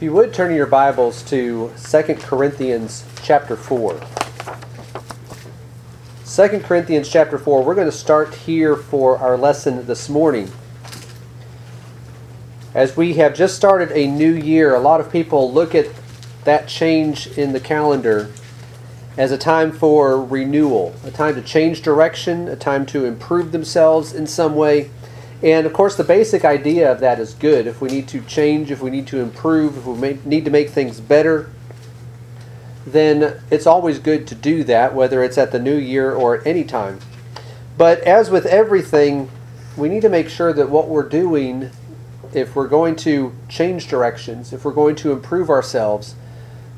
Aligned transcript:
If 0.00 0.04
you 0.04 0.14
would 0.14 0.32
turn 0.32 0.54
your 0.54 0.64
Bibles 0.64 1.22
to 1.24 1.70
2 1.76 2.02
Corinthians 2.22 3.04
chapter 3.22 3.54
4. 3.54 4.00
2 6.24 6.60
Corinthians 6.60 7.06
chapter 7.06 7.36
4, 7.36 7.62
we're 7.62 7.74
going 7.74 7.86
to 7.86 7.92
start 7.92 8.34
here 8.34 8.76
for 8.76 9.18
our 9.18 9.36
lesson 9.36 9.84
this 9.84 10.08
morning. 10.08 10.50
As 12.72 12.96
we 12.96 13.12
have 13.16 13.34
just 13.34 13.54
started 13.56 13.92
a 13.92 14.06
new 14.06 14.32
year, 14.32 14.74
a 14.74 14.80
lot 14.80 15.00
of 15.00 15.12
people 15.12 15.52
look 15.52 15.74
at 15.74 15.88
that 16.44 16.66
change 16.66 17.26
in 17.36 17.52
the 17.52 17.60
calendar 17.60 18.30
as 19.18 19.30
a 19.30 19.36
time 19.36 19.70
for 19.70 20.18
renewal, 20.24 20.94
a 21.04 21.10
time 21.10 21.34
to 21.34 21.42
change 21.42 21.82
direction, 21.82 22.48
a 22.48 22.56
time 22.56 22.86
to 22.86 23.04
improve 23.04 23.52
themselves 23.52 24.14
in 24.14 24.26
some 24.26 24.54
way. 24.54 24.88
And 25.42 25.66
of 25.66 25.72
course, 25.72 25.96
the 25.96 26.04
basic 26.04 26.44
idea 26.44 26.90
of 26.90 27.00
that 27.00 27.18
is 27.18 27.32
good. 27.34 27.66
If 27.66 27.80
we 27.80 27.88
need 27.88 28.08
to 28.08 28.20
change, 28.22 28.70
if 28.70 28.82
we 28.82 28.90
need 28.90 29.06
to 29.08 29.20
improve, 29.20 29.78
if 29.78 29.86
we 29.86 30.18
need 30.24 30.44
to 30.44 30.50
make 30.50 30.70
things 30.70 31.00
better, 31.00 31.50
then 32.86 33.40
it's 33.50 33.66
always 33.66 33.98
good 33.98 34.26
to 34.28 34.34
do 34.34 34.64
that, 34.64 34.94
whether 34.94 35.22
it's 35.22 35.38
at 35.38 35.52
the 35.52 35.58
new 35.58 35.76
year 35.76 36.12
or 36.12 36.36
at 36.38 36.46
any 36.46 36.64
time. 36.64 36.98
But 37.78 38.00
as 38.00 38.30
with 38.30 38.44
everything, 38.46 39.30
we 39.76 39.88
need 39.88 40.02
to 40.02 40.08
make 40.08 40.28
sure 40.28 40.52
that 40.52 40.68
what 40.68 40.88
we're 40.88 41.08
doing, 41.08 41.70
if 42.34 42.54
we're 42.54 42.68
going 42.68 42.96
to 42.96 43.34
change 43.48 43.88
directions, 43.88 44.52
if 44.52 44.64
we're 44.64 44.72
going 44.72 44.96
to 44.96 45.12
improve 45.12 45.48
ourselves, 45.48 46.14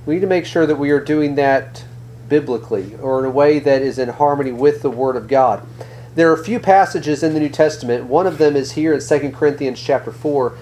we 0.07 0.15
need 0.15 0.21
to 0.21 0.27
make 0.27 0.47
sure 0.47 0.67
that 0.67 0.77
we 0.77 0.91
are 0.91 1.01
doing 1.01 1.35
that 1.35 1.85
biblically 2.29 2.95
or 2.97 3.19
in 3.19 3.25
a 3.25 3.31
way 3.31 3.59
that 3.59 3.83
is 3.83 3.99
in 3.99 4.09
harmony 4.09 4.53
with 4.53 4.83
the 4.83 4.91
Word 4.91 5.17
of 5.17 5.27
God. 5.29 5.67
There 6.15 6.29
are 6.31 6.35
a 6.35 6.45
few 6.45 6.61
passages 6.61 7.23
in 7.23 7.33
the 7.33 7.41
New 7.41 7.49
Testament. 7.49 8.05
One 8.05 8.27
of 8.27 8.37
them 8.37 8.55
is 8.55 8.73
here 8.73 8.93
in 8.93 9.01
2 9.01 9.31
Corinthians 9.31 9.81
chapter 9.81 10.13
4 10.13 10.53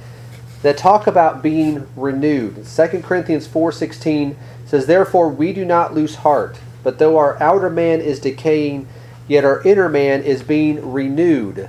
that 0.62 0.76
talk 0.76 1.08
about 1.08 1.42
being 1.42 1.88
renewed. 1.96 2.64
2 2.66 3.02
Corinthians 3.02 3.48
4:16 3.48 4.36
says, 4.64 4.86
"Therefore 4.86 5.28
we 5.28 5.52
do 5.52 5.64
not 5.64 5.92
lose 5.92 6.16
heart, 6.16 6.58
but 6.84 6.98
though 6.98 7.16
our 7.16 7.36
outer 7.42 7.68
man 7.68 8.00
is 8.00 8.20
decaying, 8.20 8.86
yet 9.26 9.44
our 9.44 9.60
inner 9.62 9.88
man 9.88 10.22
is 10.22 10.44
being 10.44 10.92
renewed 10.92 11.68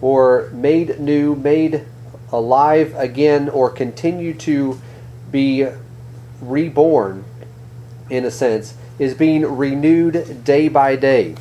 or 0.00 0.48
made 0.54 0.98
new, 0.98 1.34
made 1.34 1.82
alive 2.32 2.94
again 2.96 3.50
or 3.50 3.68
continue 3.68 4.32
to 4.32 4.78
be 5.30 5.66
reborn 6.40 7.24
in 8.08 8.24
a 8.24 8.30
sense 8.30 8.74
is 8.98 9.12
being 9.12 9.44
renewed 9.58 10.42
day 10.42 10.68
by 10.68 10.96
day." 10.96 11.34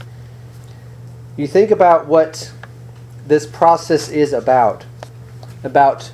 You 1.36 1.48
think 1.48 1.72
about 1.72 2.06
what 2.06 2.52
this 3.26 3.46
process 3.46 4.10
is 4.10 4.34
about 4.34 4.86
about 5.64 6.12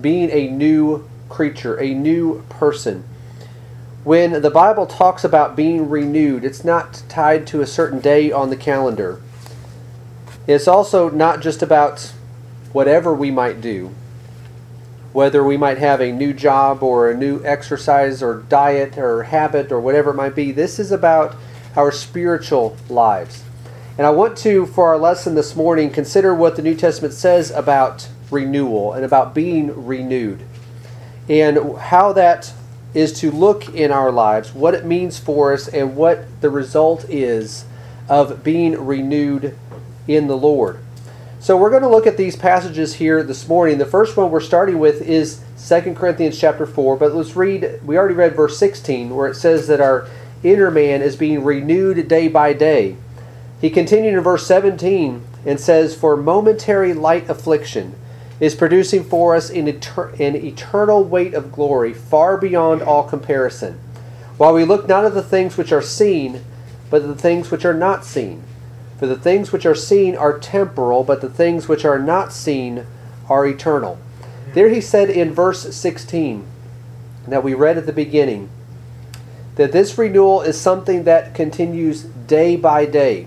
being 0.00 0.30
a 0.30 0.48
new 0.48 1.08
creature, 1.28 1.76
a 1.80 1.92
new 1.92 2.42
person. 2.48 3.04
When 4.04 4.40
the 4.40 4.50
Bible 4.50 4.86
talks 4.86 5.24
about 5.24 5.56
being 5.56 5.90
renewed, 5.90 6.44
it's 6.44 6.64
not 6.64 7.02
tied 7.08 7.46
to 7.48 7.60
a 7.60 7.66
certain 7.66 7.98
day 7.98 8.30
on 8.30 8.50
the 8.50 8.56
calendar. 8.56 9.20
It's 10.46 10.68
also 10.68 11.10
not 11.10 11.40
just 11.40 11.60
about 11.62 12.12
whatever 12.72 13.12
we 13.12 13.32
might 13.32 13.60
do, 13.60 13.92
whether 15.12 15.42
we 15.42 15.56
might 15.56 15.78
have 15.78 16.00
a 16.00 16.12
new 16.12 16.32
job 16.32 16.84
or 16.84 17.10
a 17.10 17.16
new 17.16 17.44
exercise 17.44 18.22
or 18.22 18.42
diet 18.48 18.96
or 18.96 19.24
habit 19.24 19.72
or 19.72 19.80
whatever 19.80 20.10
it 20.10 20.14
might 20.14 20.36
be. 20.36 20.52
This 20.52 20.78
is 20.78 20.92
about 20.92 21.34
our 21.74 21.90
spiritual 21.90 22.76
lives. 22.88 23.42
And 23.98 24.06
I 24.06 24.10
want 24.10 24.36
to, 24.38 24.66
for 24.66 24.88
our 24.88 24.98
lesson 24.98 25.34
this 25.34 25.56
morning, 25.56 25.90
consider 25.90 26.34
what 26.34 26.56
the 26.56 26.62
New 26.62 26.74
Testament 26.74 27.14
says 27.14 27.50
about 27.50 28.08
renewal 28.30 28.92
and 28.92 29.04
about 29.04 29.34
being 29.34 29.86
renewed 29.86 30.42
and 31.30 31.78
how 31.78 32.12
that 32.12 32.52
is 32.92 33.18
to 33.20 33.30
look 33.30 33.68
in 33.74 33.90
our 33.90 34.12
lives, 34.12 34.54
what 34.54 34.74
it 34.74 34.84
means 34.84 35.18
for 35.18 35.54
us, 35.54 35.66
and 35.68 35.96
what 35.96 36.40
the 36.42 36.50
result 36.50 37.08
is 37.08 37.64
of 38.08 38.44
being 38.44 38.84
renewed 38.84 39.56
in 40.06 40.26
the 40.26 40.36
Lord. 40.36 40.78
So 41.40 41.56
we're 41.56 41.70
going 41.70 41.82
to 41.82 41.88
look 41.88 42.06
at 42.06 42.18
these 42.18 42.36
passages 42.36 42.94
here 42.94 43.22
this 43.22 43.48
morning. 43.48 43.78
The 43.78 43.86
first 43.86 44.16
one 44.16 44.30
we're 44.30 44.40
starting 44.40 44.78
with 44.78 45.00
is 45.02 45.40
2 45.68 45.94
Corinthians 45.94 46.38
chapter 46.38 46.66
4, 46.66 46.96
but 46.96 47.14
let's 47.14 47.34
read 47.34 47.80
we 47.84 47.96
already 47.96 48.14
read 48.14 48.36
verse 48.36 48.58
16 48.58 49.14
where 49.14 49.28
it 49.28 49.36
says 49.36 49.66
that 49.68 49.80
our 49.80 50.06
inner 50.42 50.70
man 50.70 51.00
is 51.00 51.16
being 51.16 51.42
renewed 51.44 52.08
day 52.08 52.28
by 52.28 52.52
day. 52.52 52.96
He 53.60 53.70
continued 53.70 54.14
in 54.14 54.20
verse 54.20 54.46
17 54.46 55.22
and 55.46 55.58
says, 55.58 55.94
For 55.94 56.16
momentary 56.16 56.92
light 56.92 57.28
affliction 57.28 57.94
is 58.38 58.54
producing 58.54 59.02
for 59.02 59.34
us 59.34 59.48
an, 59.48 59.66
an 59.66 60.36
eternal 60.36 61.02
weight 61.04 61.32
of 61.32 61.52
glory 61.52 61.94
far 61.94 62.36
beyond 62.36 62.82
all 62.82 63.04
comparison, 63.04 63.78
while 64.36 64.52
we 64.52 64.64
look 64.64 64.86
not 64.86 65.04
at 65.04 65.14
the 65.14 65.22
things 65.22 65.56
which 65.56 65.72
are 65.72 65.82
seen, 65.82 66.44
but 66.90 67.02
at 67.02 67.08
the 67.08 67.14
things 67.14 67.50
which 67.50 67.64
are 67.64 67.74
not 67.74 68.04
seen. 68.04 68.42
For 68.98 69.06
the 69.06 69.16
things 69.16 69.52
which 69.52 69.66
are 69.66 69.74
seen 69.74 70.16
are 70.16 70.38
temporal, 70.38 71.04
but 71.04 71.20
the 71.20 71.30
things 71.30 71.68
which 71.68 71.84
are 71.84 71.98
not 71.98 72.32
seen 72.32 72.86
are 73.28 73.46
eternal. 73.46 73.98
There 74.54 74.68
he 74.68 74.80
said 74.80 75.10
in 75.10 75.34
verse 75.34 75.74
16 75.74 76.44
that 77.28 77.42
we 77.42 77.54
read 77.54 77.76
at 77.76 77.86
the 77.86 77.92
beginning 77.92 78.48
that 79.56 79.72
this 79.72 79.98
renewal 79.98 80.42
is 80.42 80.60
something 80.60 81.04
that 81.04 81.34
continues 81.34 82.02
day 82.02 82.56
by 82.56 82.84
day. 82.84 83.26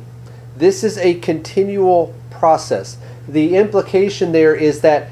This 0.59 0.83
is 0.83 0.97
a 0.97 1.13
continual 1.15 2.13
process. 2.29 2.97
The 3.29 3.55
implication 3.55 4.33
there 4.33 4.53
is 4.53 4.81
that 4.81 5.09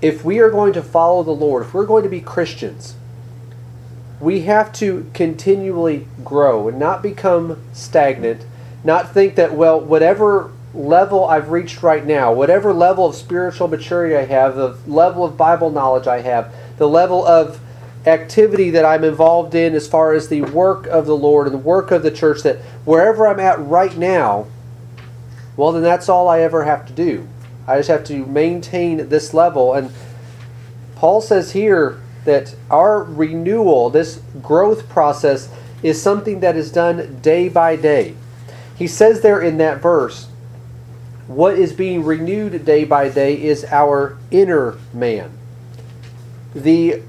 if 0.00 0.24
we 0.24 0.38
are 0.38 0.48
going 0.48 0.72
to 0.72 0.82
follow 0.82 1.22
the 1.22 1.32
Lord, 1.32 1.66
if 1.66 1.74
we're 1.74 1.84
going 1.84 2.02
to 2.04 2.08
be 2.08 2.22
Christians, 2.22 2.94
we 4.20 4.42
have 4.42 4.72
to 4.74 5.10
continually 5.12 6.08
grow 6.24 6.68
and 6.68 6.78
not 6.78 7.02
become 7.02 7.62
stagnant, 7.74 8.46
not 8.84 9.12
think 9.12 9.34
that, 9.34 9.52
well, 9.52 9.78
whatever 9.78 10.50
level 10.72 11.26
I've 11.26 11.50
reached 11.50 11.82
right 11.82 12.04
now, 12.04 12.32
whatever 12.32 12.72
level 12.72 13.04
of 13.04 13.14
spiritual 13.14 13.68
maturity 13.68 14.16
I 14.16 14.24
have, 14.24 14.56
the 14.56 14.78
level 14.86 15.26
of 15.26 15.36
Bible 15.36 15.68
knowledge 15.68 16.06
I 16.06 16.22
have, 16.22 16.54
the 16.78 16.88
level 16.88 17.26
of 17.26 17.60
activity 18.06 18.70
that 18.70 18.86
I'm 18.86 19.04
involved 19.04 19.54
in 19.54 19.74
as 19.74 19.86
far 19.86 20.14
as 20.14 20.28
the 20.28 20.40
work 20.40 20.86
of 20.86 21.04
the 21.04 21.16
Lord 21.16 21.46
and 21.46 21.52
the 21.52 21.58
work 21.58 21.90
of 21.90 22.02
the 22.02 22.10
church, 22.10 22.42
that 22.44 22.56
wherever 22.86 23.26
I'm 23.26 23.40
at 23.40 23.60
right 23.60 23.94
now, 23.94 24.46
well, 25.56 25.72
then 25.72 25.82
that's 25.82 26.08
all 26.08 26.28
I 26.28 26.40
ever 26.40 26.64
have 26.64 26.86
to 26.86 26.92
do. 26.92 27.28
I 27.66 27.78
just 27.78 27.88
have 27.88 28.04
to 28.04 28.26
maintain 28.26 29.08
this 29.08 29.34
level. 29.34 29.74
And 29.74 29.90
Paul 30.94 31.20
says 31.20 31.52
here 31.52 32.00
that 32.24 32.54
our 32.70 33.02
renewal, 33.02 33.90
this 33.90 34.20
growth 34.42 34.88
process, 34.88 35.48
is 35.82 36.00
something 36.00 36.40
that 36.40 36.56
is 36.56 36.70
done 36.70 37.20
day 37.20 37.48
by 37.48 37.76
day. 37.76 38.14
He 38.76 38.86
says 38.86 39.20
there 39.20 39.40
in 39.40 39.58
that 39.58 39.80
verse, 39.80 40.28
what 41.26 41.58
is 41.58 41.72
being 41.72 42.04
renewed 42.04 42.64
day 42.64 42.84
by 42.84 43.08
day 43.08 43.42
is 43.42 43.64
our 43.64 44.16
inner 44.30 44.76
man. 44.92 45.32
The 46.54 47.02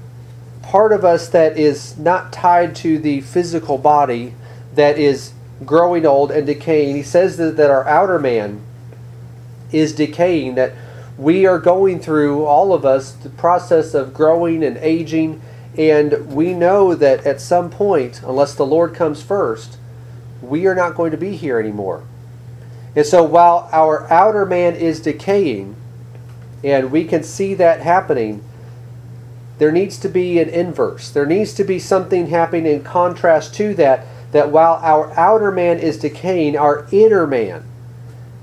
part 0.62 0.92
of 0.92 1.04
us 1.04 1.28
that 1.28 1.56
is 1.56 1.96
not 1.98 2.32
tied 2.32 2.74
to 2.76 2.98
the 2.98 3.20
physical 3.20 3.78
body, 3.78 4.34
that 4.74 4.98
is 4.98 5.32
growing 5.64 6.06
old 6.06 6.30
and 6.30 6.46
decaying. 6.46 6.96
He 6.96 7.02
says 7.02 7.36
that, 7.36 7.56
that 7.56 7.70
our 7.70 7.86
outer 7.86 8.18
man 8.18 8.62
is 9.72 9.94
decaying, 9.94 10.54
that 10.54 10.72
we 11.16 11.46
are 11.46 11.58
going 11.58 12.00
through, 12.00 12.44
all 12.44 12.72
of 12.72 12.84
us, 12.84 13.12
the 13.12 13.28
process 13.28 13.94
of 13.94 14.14
growing 14.14 14.62
and 14.62 14.76
aging, 14.78 15.42
and 15.76 16.32
we 16.32 16.54
know 16.54 16.94
that 16.94 17.26
at 17.26 17.40
some 17.40 17.70
point, 17.70 18.22
unless 18.22 18.54
the 18.54 18.66
Lord 18.66 18.94
comes 18.94 19.22
first, 19.22 19.78
we 20.40 20.66
are 20.66 20.74
not 20.74 20.94
going 20.94 21.10
to 21.10 21.16
be 21.16 21.36
here 21.36 21.58
anymore. 21.58 22.04
And 22.96 23.04
so 23.04 23.22
while 23.22 23.68
our 23.72 24.10
outer 24.10 24.46
man 24.46 24.74
is 24.74 25.00
decaying, 25.00 25.76
and 26.64 26.90
we 26.90 27.04
can 27.04 27.22
see 27.22 27.54
that 27.54 27.80
happening, 27.80 28.42
there 29.58 29.72
needs 29.72 29.98
to 29.98 30.08
be 30.08 30.38
an 30.38 30.48
inverse. 30.48 31.10
There 31.10 31.26
needs 31.26 31.52
to 31.54 31.64
be 31.64 31.78
something 31.78 32.28
happening 32.28 32.66
in 32.66 32.82
contrast 32.82 33.54
to 33.56 33.74
that 33.74 34.06
that 34.32 34.50
while 34.50 34.74
our 34.82 35.12
outer 35.18 35.50
man 35.50 35.78
is 35.78 35.98
decaying, 35.98 36.56
our 36.56 36.86
inner 36.92 37.26
man, 37.26 37.64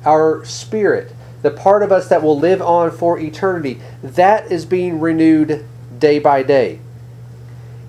our 0.04 0.44
spirit, 0.46 1.14
the 1.42 1.52
part 1.52 1.84
of 1.84 1.92
us 1.92 2.10
that 2.10 2.24
will 2.24 2.38
live 2.38 2.62
on 2.62 2.92
for 2.92 3.20
eternity, 3.20 3.80
that 4.02 4.52
is 4.52 4.66
being 4.66 5.00
renewed 5.00 5.66
day 6.00 6.20
by 6.20 6.42
day. 6.44 6.80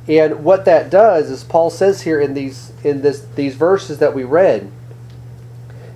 And 0.09 0.45
what 0.45 0.65
that 0.67 0.91
does, 0.91 1.31
is 1.31 1.43
Paul 1.43 1.71
says 1.71 2.03
here 2.03 2.21
in 2.21 2.35
these 2.35 2.73
in 2.85 3.03
this 3.03 3.21
these 3.35 3.57
verses 3.57 3.99
that 3.99 4.15
we 4.15 4.23
read, 4.23 4.71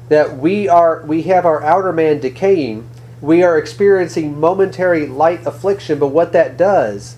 that 0.09 0.37
we 0.37 0.69
are 0.69 1.03
we 1.07 1.23
have 1.23 1.47
our 1.47 1.63
outer 1.63 1.93
man 1.93 2.19
decaying, 2.19 2.89
we 3.21 3.43
are 3.43 3.57
experiencing 3.57 4.41
momentary 4.41 5.07
light 5.07 5.47
affliction, 5.47 5.99
but 5.99 6.09
what 6.09 6.33
that 6.33 6.57
does, 6.57 7.17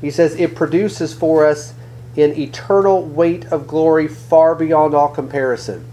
he 0.00 0.10
says 0.10 0.34
it 0.34 0.54
produces 0.54 1.14
for 1.14 1.46
us 1.46 1.72
in 2.18 2.36
eternal 2.36 3.04
weight 3.04 3.44
of 3.46 3.68
glory 3.68 4.08
far 4.08 4.52
beyond 4.56 4.92
all 4.92 5.06
comparison. 5.06 5.84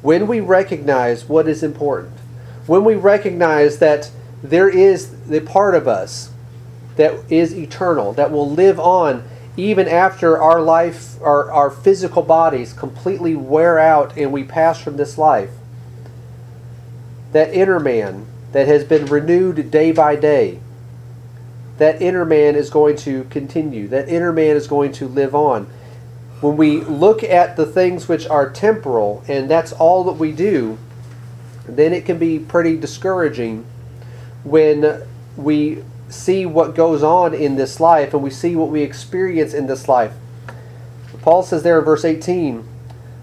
When 0.00 0.28
we 0.28 0.38
recognize 0.38 1.28
what 1.28 1.48
is 1.48 1.64
important, 1.64 2.16
when 2.68 2.84
we 2.84 2.94
recognize 2.94 3.80
that 3.80 4.12
there 4.44 4.68
is 4.68 5.26
the 5.26 5.40
part 5.40 5.74
of 5.74 5.88
us 5.88 6.30
that 6.94 7.18
is 7.28 7.52
eternal, 7.52 8.12
that 8.12 8.30
will 8.30 8.48
live 8.48 8.78
on 8.78 9.24
even 9.56 9.88
after 9.88 10.40
our 10.40 10.62
life, 10.62 11.20
our, 11.20 11.50
our 11.50 11.68
physical 11.68 12.22
bodies 12.22 12.72
completely 12.72 13.34
wear 13.34 13.76
out 13.76 14.16
and 14.16 14.32
we 14.32 14.44
pass 14.44 14.80
from 14.80 14.96
this 14.98 15.18
life. 15.18 15.50
That 17.32 17.52
inner 17.52 17.80
man 17.80 18.24
that 18.52 18.68
has 18.68 18.84
been 18.84 19.06
renewed 19.06 19.72
day 19.72 19.90
by 19.90 20.14
day, 20.14 20.60
that 21.80 22.02
inner 22.02 22.26
man 22.26 22.56
is 22.56 22.68
going 22.68 22.94
to 22.94 23.24
continue. 23.24 23.88
That 23.88 24.08
inner 24.08 24.34
man 24.34 24.54
is 24.54 24.66
going 24.66 24.92
to 24.92 25.08
live 25.08 25.34
on. 25.34 25.64
When 26.42 26.58
we 26.58 26.80
look 26.80 27.24
at 27.24 27.56
the 27.56 27.64
things 27.64 28.06
which 28.06 28.26
are 28.26 28.50
temporal 28.50 29.24
and 29.26 29.50
that's 29.50 29.72
all 29.72 30.04
that 30.04 30.12
we 30.12 30.30
do, 30.30 30.76
then 31.66 31.94
it 31.94 32.04
can 32.04 32.18
be 32.18 32.38
pretty 32.38 32.76
discouraging 32.76 33.64
when 34.44 35.02
we 35.36 35.82
see 36.10 36.44
what 36.44 36.74
goes 36.74 37.02
on 37.02 37.32
in 37.32 37.56
this 37.56 37.80
life 37.80 38.12
and 38.12 38.22
we 38.22 38.30
see 38.30 38.54
what 38.56 38.68
we 38.68 38.82
experience 38.82 39.54
in 39.54 39.66
this 39.66 39.88
life. 39.88 40.12
Paul 41.22 41.42
says 41.42 41.62
there 41.62 41.78
in 41.78 41.84
verse 41.84 42.04
18, 42.04 42.66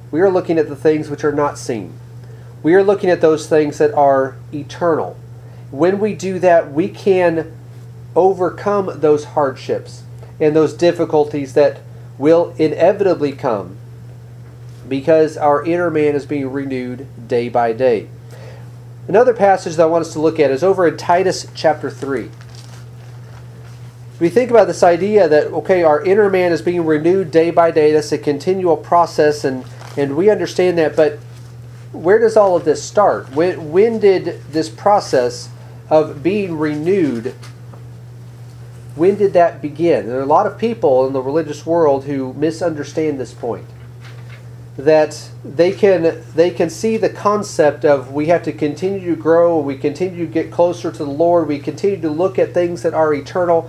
we 0.10 0.20
are 0.20 0.32
looking 0.32 0.58
at 0.58 0.68
the 0.68 0.76
things 0.76 1.10
which 1.10 1.24
are 1.24 1.32
not 1.32 1.60
seen. 1.60 1.94
We 2.64 2.74
are 2.74 2.84
looking 2.84 3.12
at 3.12 3.22
those 3.22 3.48
things 3.48 3.78
that 3.78 3.94
are 3.94 4.36
eternal. 4.52 5.16
When 5.70 6.00
we 6.00 6.16
do 6.16 6.40
that, 6.40 6.72
we 6.72 6.88
can 6.90 7.57
overcome 8.18 9.00
those 9.00 9.24
hardships 9.26 10.02
and 10.40 10.56
those 10.56 10.74
difficulties 10.74 11.54
that 11.54 11.80
will 12.18 12.54
inevitably 12.58 13.32
come 13.32 13.78
because 14.90 15.38
our 15.38 15.64
inner 15.64 15.92
man 15.92 16.16
is 16.16 16.26
being 16.26 16.52
renewed 16.52 17.08
day 17.28 17.48
by 17.48 17.72
day. 17.72 18.10
Another 19.08 19.34
passage 19.34 19.76
that 19.76 19.84
I 19.84 19.86
want 19.86 20.02
us 20.06 20.14
to 20.14 20.20
look 20.20 20.40
at 20.40 20.50
is 20.50 20.64
over 20.64 20.88
in 20.88 20.98
Titus 20.98 21.46
chapter 21.54 21.92
3. 21.92 22.30
We 24.20 24.30
think 24.30 24.50
about 24.50 24.66
this 24.66 24.82
idea 24.82 25.30
that, 25.30 25.48
okay, 25.48 25.84
our 25.84 26.04
inner 26.04 26.30
man 26.30 26.52
is 26.52 26.64
being 26.64 26.86
renewed 26.86 27.30
day 27.30 27.52
by 27.52 27.70
day. 27.70 27.92
That's 27.92 28.12
a 28.12 28.18
continual 28.18 28.78
process, 28.78 29.44
and, 29.44 29.64
and 29.96 30.18
we 30.18 30.32
understand 30.32 30.80
that. 30.80 30.96
But 30.96 31.20
where 31.92 32.18
does 32.18 32.36
all 32.36 32.56
of 32.56 32.66
this 32.66 32.82
start? 32.82 33.30
When, 33.36 33.72
when 33.72 34.00
did 34.00 34.42
this 34.52 34.70
process 34.70 35.50
of 35.90 36.24
being 36.24 36.58
renewed, 36.58 37.36
when 38.98 39.16
did 39.16 39.34
that 39.34 39.62
begin? 39.62 40.08
There 40.08 40.18
are 40.18 40.24
a 40.24 40.26
lot 40.26 40.48
of 40.48 40.58
people 40.58 41.06
in 41.06 41.14
the 41.14 41.22
religious 41.22 41.66
world 41.66 42.06
who 42.06 42.34
misunderstand 42.34 43.20
this 43.20 43.34
point 43.34 43.68
that 44.78 45.30
they 45.44 45.72
can 45.72 46.24
they 46.36 46.52
can 46.52 46.70
see 46.70 46.98
the 46.98 47.10
concept 47.10 47.84
of 47.84 48.14
we 48.14 48.28
have 48.28 48.44
to 48.44 48.52
continue 48.52 49.16
to 49.16 49.20
grow 49.20 49.60
we 49.60 49.76
continue 49.76 50.28
to 50.28 50.32
get 50.32 50.52
closer 50.52 50.92
to 50.92 51.00
the 51.00 51.10
lord 51.10 51.48
we 51.48 51.58
continue 51.58 52.00
to 52.00 52.10
look 52.10 52.38
at 52.38 52.54
things 52.54 52.84
that 52.84 52.94
are 52.94 53.12
eternal 53.12 53.68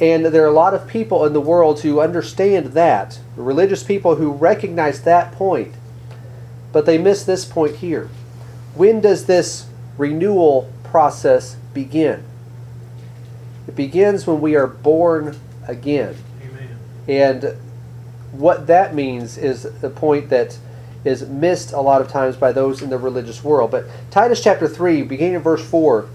and 0.00 0.24
there 0.24 0.42
are 0.42 0.48
a 0.48 0.52
lot 0.52 0.72
of 0.72 0.88
people 0.88 1.26
in 1.26 1.34
the 1.34 1.40
world 1.40 1.80
who 1.80 2.00
understand 2.00 2.68
that 2.68 3.18
religious 3.36 3.82
people 3.82 4.14
who 4.14 4.32
recognize 4.32 5.02
that 5.02 5.30
point 5.32 5.74
but 6.72 6.86
they 6.86 6.96
miss 6.96 7.22
this 7.22 7.44
point 7.44 7.76
here 7.76 8.08
when 8.74 8.98
does 8.98 9.26
this 9.26 9.66
renewal 9.98 10.72
process 10.84 11.56
begin 11.74 12.24
it 13.66 13.74
begins 13.74 14.26
when 14.26 14.40
we 14.40 14.54
are 14.54 14.66
born 14.66 15.36
again 15.66 16.14
Amen. 16.42 16.76
and 17.08 17.56
what 18.32 18.66
that 18.66 18.94
means 18.94 19.38
is 19.38 19.62
the 19.80 19.90
point 19.90 20.28
that 20.30 20.58
is 21.04 21.28
missed 21.28 21.72
a 21.72 21.80
lot 21.80 22.00
of 22.00 22.08
times 22.08 22.36
by 22.36 22.52
those 22.52 22.82
in 22.82 22.90
the 22.90 22.98
religious 22.98 23.42
world. 23.44 23.70
But 23.70 23.86
Titus 24.10 24.42
chapter 24.42 24.66
3, 24.68 25.02
beginning 25.02 25.34
in 25.34 25.40
verse 25.40 25.64
4, 25.64 26.08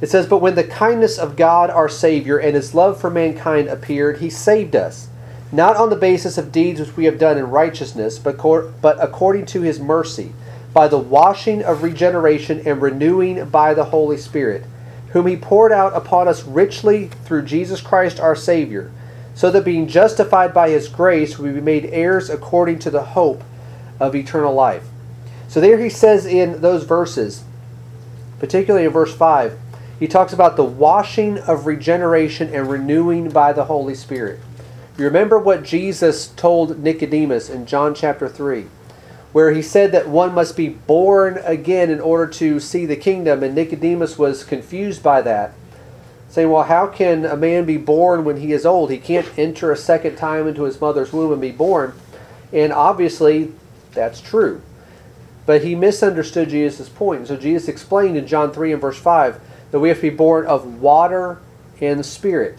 it 0.00 0.08
says, 0.08 0.26
But 0.26 0.38
when 0.38 0.54
the 0.54 0.64
kindness 0.64 1.18
of 1.18 1.36
God 1.36 1.70
our 1.70 1.88
Savior 1.88 2.38
and 2.38 2.54
his 2.54 2.74
love 2.74 3.00
for 3.00 3.10
mankind 3.10 3.68
appeared, 3.68 4.18
he 4.18 4.30
saved 4.30 4.76
us, 4.76 5.08
not 5.50 5.76
on 5.76 5.90
the 5.90 5.96
basis 5.96 6.38
of 6.38 6.52
deeds 6.52 6.80
which 6.80 6.96
we 6.96 7.06
have 7.06 7.18
done 7.18 7.38
in 7.38 7.50
righteousness, 7.50 8.18
but, 8.18 8.36
but 8.80 9.02
according 9.02 9.46
to 9.46 9.62
his 9.62 9.80
mercy, 9.80 10.32
by 10.72 10.86
the 10.86 10.98
washing 10.98 11.62
of 11.62 11.82
regeneration 11.82 12.62
and 12.66 12.82
renewing 12.82 13.48
by 13.48 13.74
the 13.74 13.86
Holy 13.86 14.18
Spirit, 14.18 14.64
whom 15.10 15.26
he 15.26 15.36
poured 15.36 15.72
out 15.72 15.94
upon 15.96 16.28
us 16.28 16.44
richly 16.44 17.06
through 17.24 17.44
Jesus 17.44 17.80
Christ 17.80 18.20
our 18.20 18.36
Savior 18.36 18.90
so 19.34 19.50
that 19.50 19.64
being 19.64 19.86
justified 19.86 20.54
by 20.54 20.70
his 20.70 20.88
grace 20.88 21.38
we 21.38 21.52
be 21.52 21.60
made 21.60 21.84
heirs 21.86 22.30
according 22.30 22.78
to 22.80 22.90
the 22.90 23.02
hope 23.02 23.44
of 24.00 24.14
eternal 24.14 24.54
life. 24.54 24.84
So 25.48 25.60
there 25.60 25.78
he 25.78 25.90
says 25.90 26.26
in 26.26 26.60
those 26.60 26.84
verses, 26.84 27.44
particularly 28.38 28.86
in 28.86 28.92
verse 28.92 29.14
5, 29.14 29.58
he 30.00 30.08
talks 30.08 30.32
about 30.32 30.56
the 30.56 30.64
washing 30.64 31.38
of 31.38 31.66
regeneration 31.66 32.52
and 32.52 32.68
renewing 32.68 33.30
by 33.30 33.52
the 33.52 33.64
Holy 33.64 33.94
Spirit. 33.94 34.40
You 34.98 35.04
remember 35.04 35.38
what 35.38 35.62
Jesus 35.62 36.28
told 36.28 36.78
Nicodemus 36.78 37.48
in 37.50 37.66
John 37.66 37.94
chapter 37.94 38.28
3, 38.28 38.66
where 39.36 39.52
he 39.52 39.60
said 39.60 39.92
that 39.92 40.08
one 40.08 40.32
must 40.32 40.56
be 40.56 40.70
born 40.70 41.38
again 41.44 41.90
in 41.90 42.00
order 42.00 42.26
to 42.26 42.58
see 42.58 42.86
the 42.86 42.96
kingdom, 42.96 43.42
and 43.42 43.54
Nicodemus 43.54 44.16
was 44.16 44.42
confused 44.42 45.02
by 45.02 45.20
that 45.20 45.52
saying, 46.30 46.48
Well, 46.48 46.62
how 46.62 46.86
can 46.86 47.26
a 47.26 47.36
man 47.36 47.66
be 47.66 47.76
born 47.76 48.24
when 48.24 48.38
he 48.38 48.52
is 48.52 48.64
old? 48.64 48.90
He 48.90 48.96
can't 48.96 49.38
enter 49.38 49.70
a 49.70 49.76
second 49.76 50.16
time 50.16 50.48
into 50.48 50.62
his 50.62 50.80
mother's 50.80 51.12
womb 51.12 51.32
and 51.32 51.40
be 51.42 51.52
born. 51.52 51.92
And 52.50 52.72
obviously, 52.72 53.52
that's 53.92 54.22
true. 54.22 54.62
But 55.44 55.62
he 55.62 55.74
misunderstood 55.74 56.48
Jesus' 56.48 56.88
point. 56.88 57.28
So 57.28 57.36
Jesus 57.36 57.68
explained 57.68 58.16
in 58.16 58.26
John 58.26 58.54
3 58.54 58.72
and 58.72 58.80
verse 58.80 58.98
5 58.98 59.38
that 59.70 59.80
we 59.80 59.90
have 59.90 59.98
to 59.98 60.10
be 60.10 60.16
born 60.16 60.46
of 60.46 60.80
water 60.80 61.42
and 61.82 62.00
the 62.00 62.04
Spirit. 62.04 62.58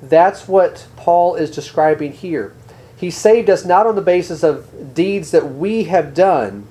That's 0.00 0.46
what 0.46 0.86
Paul 0.94 1.34
is 1.34 1.50
describing 1.50 2.12
here. 2.12 2.54
He 3.00 3.10
saved 3.10 3.48
us 3.48 3.64
not 3.64 3.86
on 3.86 3.96
the 3.96 4.02
basis 4.02 4.42
of 4.42 4.94
deeds 4.94 5.30
that 5.30 5.54
we 5.54 5.84
have 5.84 6.12
done, 6.12 6.66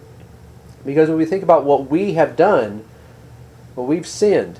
because 0.86 1.10
when 1.10 1.18
we 1.18 1.26
think 1.26 1.42
about 1.42 1.66
what 1.66 1.90
we 1.90 2.14
have 2.14 2.36
done, 2.36 2.86
well, 3.76 3.88
we've 3.88 4.06
sinned. 4.06 4.60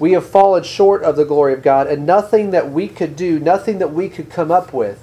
We 0.00 0.12
have 0.12 0.28
fallen 0.28 0.64
short 0.64 1.04
of 1.04 1.14
the 1.14 1.24
glory 1.24 1.52
of 1.54 1.62
God, 1.62 1.86
and 1.86 2.04
nothing 2.04 2.50
that 2.50 2.72
we 2.72 2.88
could 2.88 3.14
do, 3.14 3.38
nothing 3.38 3.78
that 3.78 3.92
we 3.92 4.08
could 4.08 4.28
come 4.28 4.50
up 4.50 4.72
with, 4.72 5.00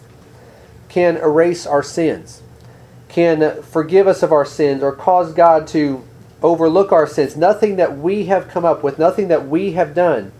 can 0.90 1.16
erase 1.16 1.66
our 1.66 1.84
sins, 1.84 2.42
can 3.08 3.62
forgive 3.64 4.06
us 4.06 4.22
of 4.22 4.34
our 4.34 4.46
sins, 4.46 4.84
or 4.84 4.92
cause 4.92 5.34
God 5.34 5.66
to 5.68 6.04
overlook 6.44 6.92
our 6.92 7.08
sins. 7.08 7.38
Nothing 7.38 7.78
that 7.78 7.98
we 7.98 8.26
have 8.26 8.50
come 8.50 8.66
up 8.66 8.84
with, 8.84 9.00
nothing 9.00 9.30
that 9.30 9.48
we 9.48 9.72
have 9.74 9.96
done. 9.96 10.34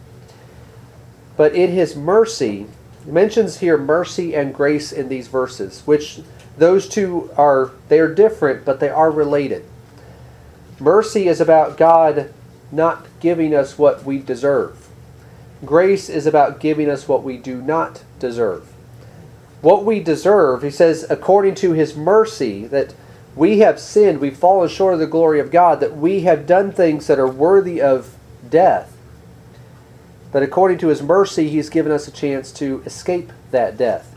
But 1.38 1.56
in 1.56 1.72
His 1.72 1.96
mercy, 1.96 2.68
mentions 3.06 3.60
here 3.60 3.78
mercy 3.78 4.36
and 4.36 4.54
grace 4.54 4.92
in 4.92 5.10
these 5.10 5.28
verses, 5.28 5.84
which 5.86 6.22
those 6.58 6.88
two 6.88 7.30
are 7.38 7.72
they 7.90 8.00
are 8.00 8.14
different, 8.14 8.66
but 8.66 8.80
they 8.80 8.90
are 8.90 9.12
related. 9.12 9.66
Mercy 10.80 11.28
is 11.28 11.40
about 11.40 11.78
God 11.78 12.34
not 12.72 13.06
giving 13.20 13.54
us 13.54 13.78
what 13.78 14.04
we 14.04 14.20
deserve. 14.20 14.88
Grace 15.64 16.10
is 16.10 16.26
about 16.26 16.60
giving 16.60 16.90
us 16.90 17.08
what 17.08 17.24
we 17.24 17.38
do 17.38 17.62
not 17.62 18.04
deserve. 18.20 18.72
What 19.62 19.86
we 19.86 20.00
deserve, 20.00 20.64
he 20.64 20.70
says, 20.70 21.06
according 21.10 21.56
to 21.56 21.72
his 21.72 21.96
mercy, 21.96 22.68
that 22.68 22.94
we 23.36 23.60
have 23.60 23.80
sinned, 23.80 24.20
we've 24.20 24.38
fallen 24.38 24.70
short 24.70 24.94
of 24.94 25.00
the 25.00 25.08
glory 25.08 25.40
of 25.40 25.52
God, 25.52 25.80
that 25.80 25.98
we 25.98 26.22
have 26.22 26.46
done 26.46 26.72
things 26.72 27.08
that 27.08 27.20
are 27.20 27.28
worthy 27.28 27.82
of 27.82 28.16
death. 28.50 28.95
But 30.36 30.44
according 30.44 30.80
to 30.80 30.90
his 30.90 31.02
mercy, 31.02 31.48
he's 31.48 31.70
given 31.70 31.94
us 31.94 32.10
a 32.10 32.12
chance 32.12 32.52
to 32.56 32.84
escape 32.86 33.32
that 33.52 33.78
death. 33.78 34.14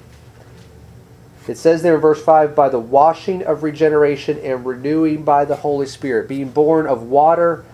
It 1.47 1.57
says 1.57 1.83
there 1.83 1.95
in 1.95 2.01
verse 2.01 2.21
5 2.21 2.57
by 2.57 2.71
the 2.71 2.81
washing 2.81 3.45
of 3.45 3.63
regeneration 3.63 4.37
and 4.41 4.67
renewing 4.67 5.23
by 5.23 5.45
the 5.45 5.55
Holy 5.55 5.87
Spirit, 5.87 6.27
being 6.27 6.51
born 6.51 6.89
of 6.89 7.05
water 7.05 7.65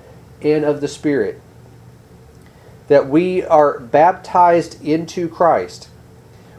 and 0.43 0.63
of 0.63 0.83
the 0.83 0.89
Spirit. 0.89 1.41
That 2.89 3.09
we 3.09 3.43
are 3.43 3.81
baptized 3.81 4.85
into 4.85 5.27
Christ. 5.27 5.89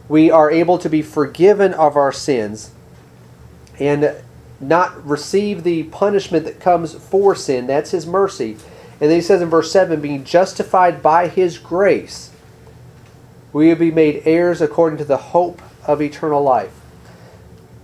We 0.10 0.32
are 0.32 0.50
able 0.50 0.80
to 0.80 0.89
be 0.89 1.04
forgiven 1.04 1.72
of 1.72 1.96
our 1.96 2.12
sins 2.12 2.72
and 3.80 4.15
not 4.60 5.06
receive 5.06 5.62
the 5.62 5.84
punishment 5.84 6.46
that 6.46 6.60
comes 6.60 6.96
for 6.96 7.36
sin. 7.36 7.68
That's 7.68 7.92
His 7.92 8.08
mercy. 8.08 8.58
And 9.02 9.10
then 9.10 9.18
he 9.18 9.22
says 9.22 9.42
in 9.42 9.50
verse 9.50 9.72
7 9.72 10.02
being 10.02 10.24
justified 10.24 11.04
by 11.04 11.28
His 11.28 11.58
grace, 11.58 12.32
we 13.52 13.68
will 13.68 13.75
be 13.75 13.92
made 13.92 14.24
heirs 14.25 14.62
according 14.62 14.98
to 15.00 15.06
the 15.06 15.18
hope 15.18 15.62
of 15.86 16.02
eternal 16.02 16.44
life. 16.44 16.74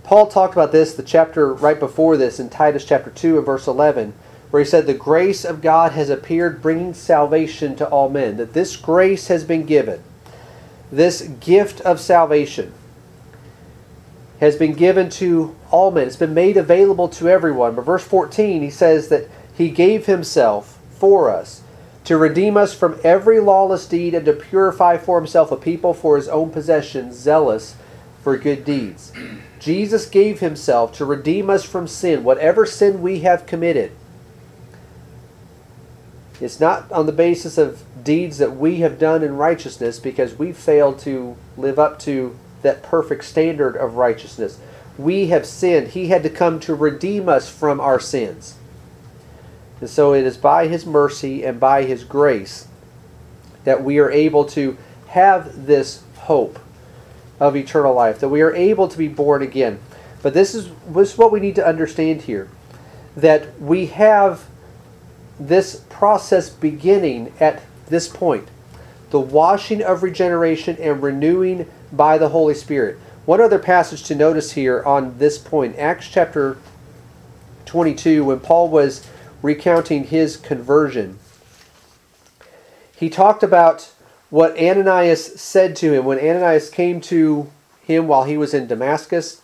Paul 0.04 0.26
talked 0.26 0.54
about 0.54 0.72
this, 0.72 0.94
the 0.94 1.02
chapter 1.02 1.52
right 1.52 1.78
before 1.78 2.16
this, 2.16 2.40
in 2.40 2.50
Titus 2.50 2.84
chapter 2.84 3.10
2 3.10 3.38
and 3.38 3.46
verse 3.46 3.66
11 3.66 4.14
where 4.52 4.62
he 4.62 4.68
said, 4.68 4.86
The 4.86 4.92
grace 4.92 5.46
of 5.46 5.62
God 5.62 5.92
has 5.92 6.10
appeared, 6.10 6.60
bringing 6.60 6.92
salvation 6.92 7.74
to 7.76 7.88
all 7.88 8.10
men. 8.10 8.36
That 8.36 8.52
this 8.52 8.76
grace 8.76 9.28
has 9.28 9.44
been 9.44 9.64
given. 9.64 10.02
This 10.92 11.22
gift 11.22 11.80
of 11.80 11.98
salvation 11.98 12.74
has 14.40 14.54
been 14.56 14.74
given 14.74 15.08
to 15.08 15.56
all 15.70 15.90
men. 15.90 16.06
It's 16.06 16.16
been 16.16 16.34
made 16.34 16.58
available 16.58 17.08
to 17.08 17.30
everyone. 17.30 17.74
But 17.74 17.86
verse 17.86 18.04
14, 18.04 18.60
he 18.60 18.68
says 18.68 19.08
that 19.08 19.26
he 19.56 19.70
gave 19.70 20.04
himself 20.04 20.71
for 21.02 21.28
us 21.28 21.62
to 22.04 22.16
redeem 22.16 22.56
us 22.56 22.72
from 22.72 22.96
every 23.02 23.40
lawless 23.40 23.88
deed 23.88 24.14
and 24.14 24.24
to 24.24 24.32
purify 24.32 24.96
for 24.96 25.18
himself 25.18 25.50
a 25.50 25.56
people 25.56 25.92
for 25.92 26.14
his 26.14 26.28
own 26.28 26.48
possession, 26.48 27.12
zealous 27.12 27.74
for 28.22 28.36
good 28.36 28.64
deeds. 28.64 29.12
Jesus 29.58 30.06
gave 30.06 30.38
himself 30.38 30.92
to 30.92 31.04
redeem 31.04 31.50
us 31.50 31.64
from 31.64 31.88
sin, 31.88 32.22
whatever 32.22 32.64
sin 32.64 33.02
we 33.02 33.18
have 33.20 33.46
committed. 33.46 33.90
It's 36.40 36.60
not 36.60 36.90
on 36.92 37.06
the 37.06 37.12
basis 37.12 37.58
of 37.58 37.82
deeds 38.04 38.38
that 38.38 38.56
we 38.56 38.76
have 38.76 38.96
done 38.96 39.24
in 39.24 39.36
righteousness 39.36 39.98
because 39.98 40.38
we 40.38 40.52
failed 40.52 41.00
to 41.00 41.36
live 41.56 41.80
up 41.80 41.98
to 42.00 42.38
that 42.62 42.84
perfect 42.84 43.24
standard 43.24 43.76
of 43.76 43.96
righteousness. 43.96 44.60
We 44.96 45.26
have 45.28 45.46
sinned. 45.46 45.88
He 45.88 46.08
had 46.08 46.22
to 46.22 46.30
come 46.30 46.60
to 46.60 46.76
redeem 46.76 47.28
us 47.28 47.50
from 47.50 47.80
our 47.80 47.98
sins. 47.98 48.54
And 49.82 49.90
so 49.90 50.14
it 50.14 50.24
is 50.24 50.36
by 50.36 50.68
His 50.68 50.86
mercy 50.86 51.44
and 51.44 51.58
by 51.58 51.82
His 51.82 52.04
grace 52.04 52.68
that 53.64 53.82
we 53.82 53.98
are 53.98 54.12
able 54.12 54.44
to 54.44 54.78
have 55.08 55.66
this 55.66 56.04
hope 56.18 56.60
of 57.40 57.56
eternal 57.56 57.92
life, 57.92 58.20
that 58.20 58.28
we 58.28 58.42
are 58.42 58.54
able 58.54 58.86
to 58.86 58.96
be 58.96 59.08
born 59.08 59.42
again. 59.42 59.80
But 60.22 60.34
this 60.34 60.54
is, 60.54 60.70
this 60.86 61.14
is 61.14 61.18
what 61.18 61.32
we 61.32 61.40
need 61.40 61.56
to 61.56 61.66
understand 61.66 62.22
here 62.22 62.48
that 63.16 63.60
we 63.60 63.86
have 63.86 64.44
this 65.40 65.80
process 65.90 66.48
beginning 66.48 67.32
at 67.40 67.60
this 67.88 68.06
point 68.08 68.48
the 69.10 69.18
washing 69.18 69.82
of 69.82 70.04
regeneration 70.04 70.76
and 70.76 71.02
renewing 71.02 71.68
by 71.90 72.16
the 72.18 72.28
Holy 72.28 72.54
Spirit. 72.54 72.98
One 73.26 73.40
other 73.40 73.58
passage 73.58 74.04
to 74.04 74.14
notice 74.14 74.52
here 74.52 74.80
on 74.84 75.18
this 75.18 75.38
point 75.38 75.76
Acts 75.76 76.08
chapter 76.08 76.56
22, 77.66 78.24
when 78.24 78.38
Paul 78.38 78.68
was 78.68 79.04
recounting 79.42 80.04
his 80.04 80.36
conversion, 80.36 81.18
he 82.96 83.10
talked 83.10 83.42
about 83.42 83.90
what 84.30 84.56
Ananias 84.56 85.40
said 85.40 85.76
to 85.76 85.92
him 85.92 86.04
when 86.04 86.18
Ananias 86.18 86.70
came 86.70 87.00
to 87.02 87.50
him 87.82 88.06
while 88.06 88.24
he 88.24 88.36
was 88.38 88.54
in 88.54 88.66
Damascus 88.66 89.42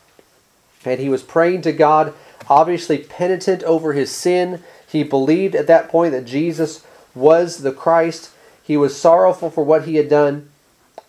and 0.84 1.00
he 1.00 1.08
was 1.08 1.22
praying 1.22 1.62
to 1.62 1.72
God, 1.72 2.14
obviously 2.48 2.98
penitent 2.98 3.62
over 3.64 3.92
his 3.92 4.10
sin. 4.10 4.62
He 4.86 5.02
believed 5.02 5.54
at 5.54 5.66
that 5.66 5.88
point 5.88 6.12
that 6.12 6.24
Jesus 6.24 6.86
was 7.14 7.58
the 7.58 7.72
Christ. 7.72 8.30
He 8.62 8.76
was 8.76 8.96
sorrowful 8.96 9.50
for 9.50 9.64
what 9.64 9.84
he 9.84 9.96
had 9.96 10.08
done. 10.08 10.50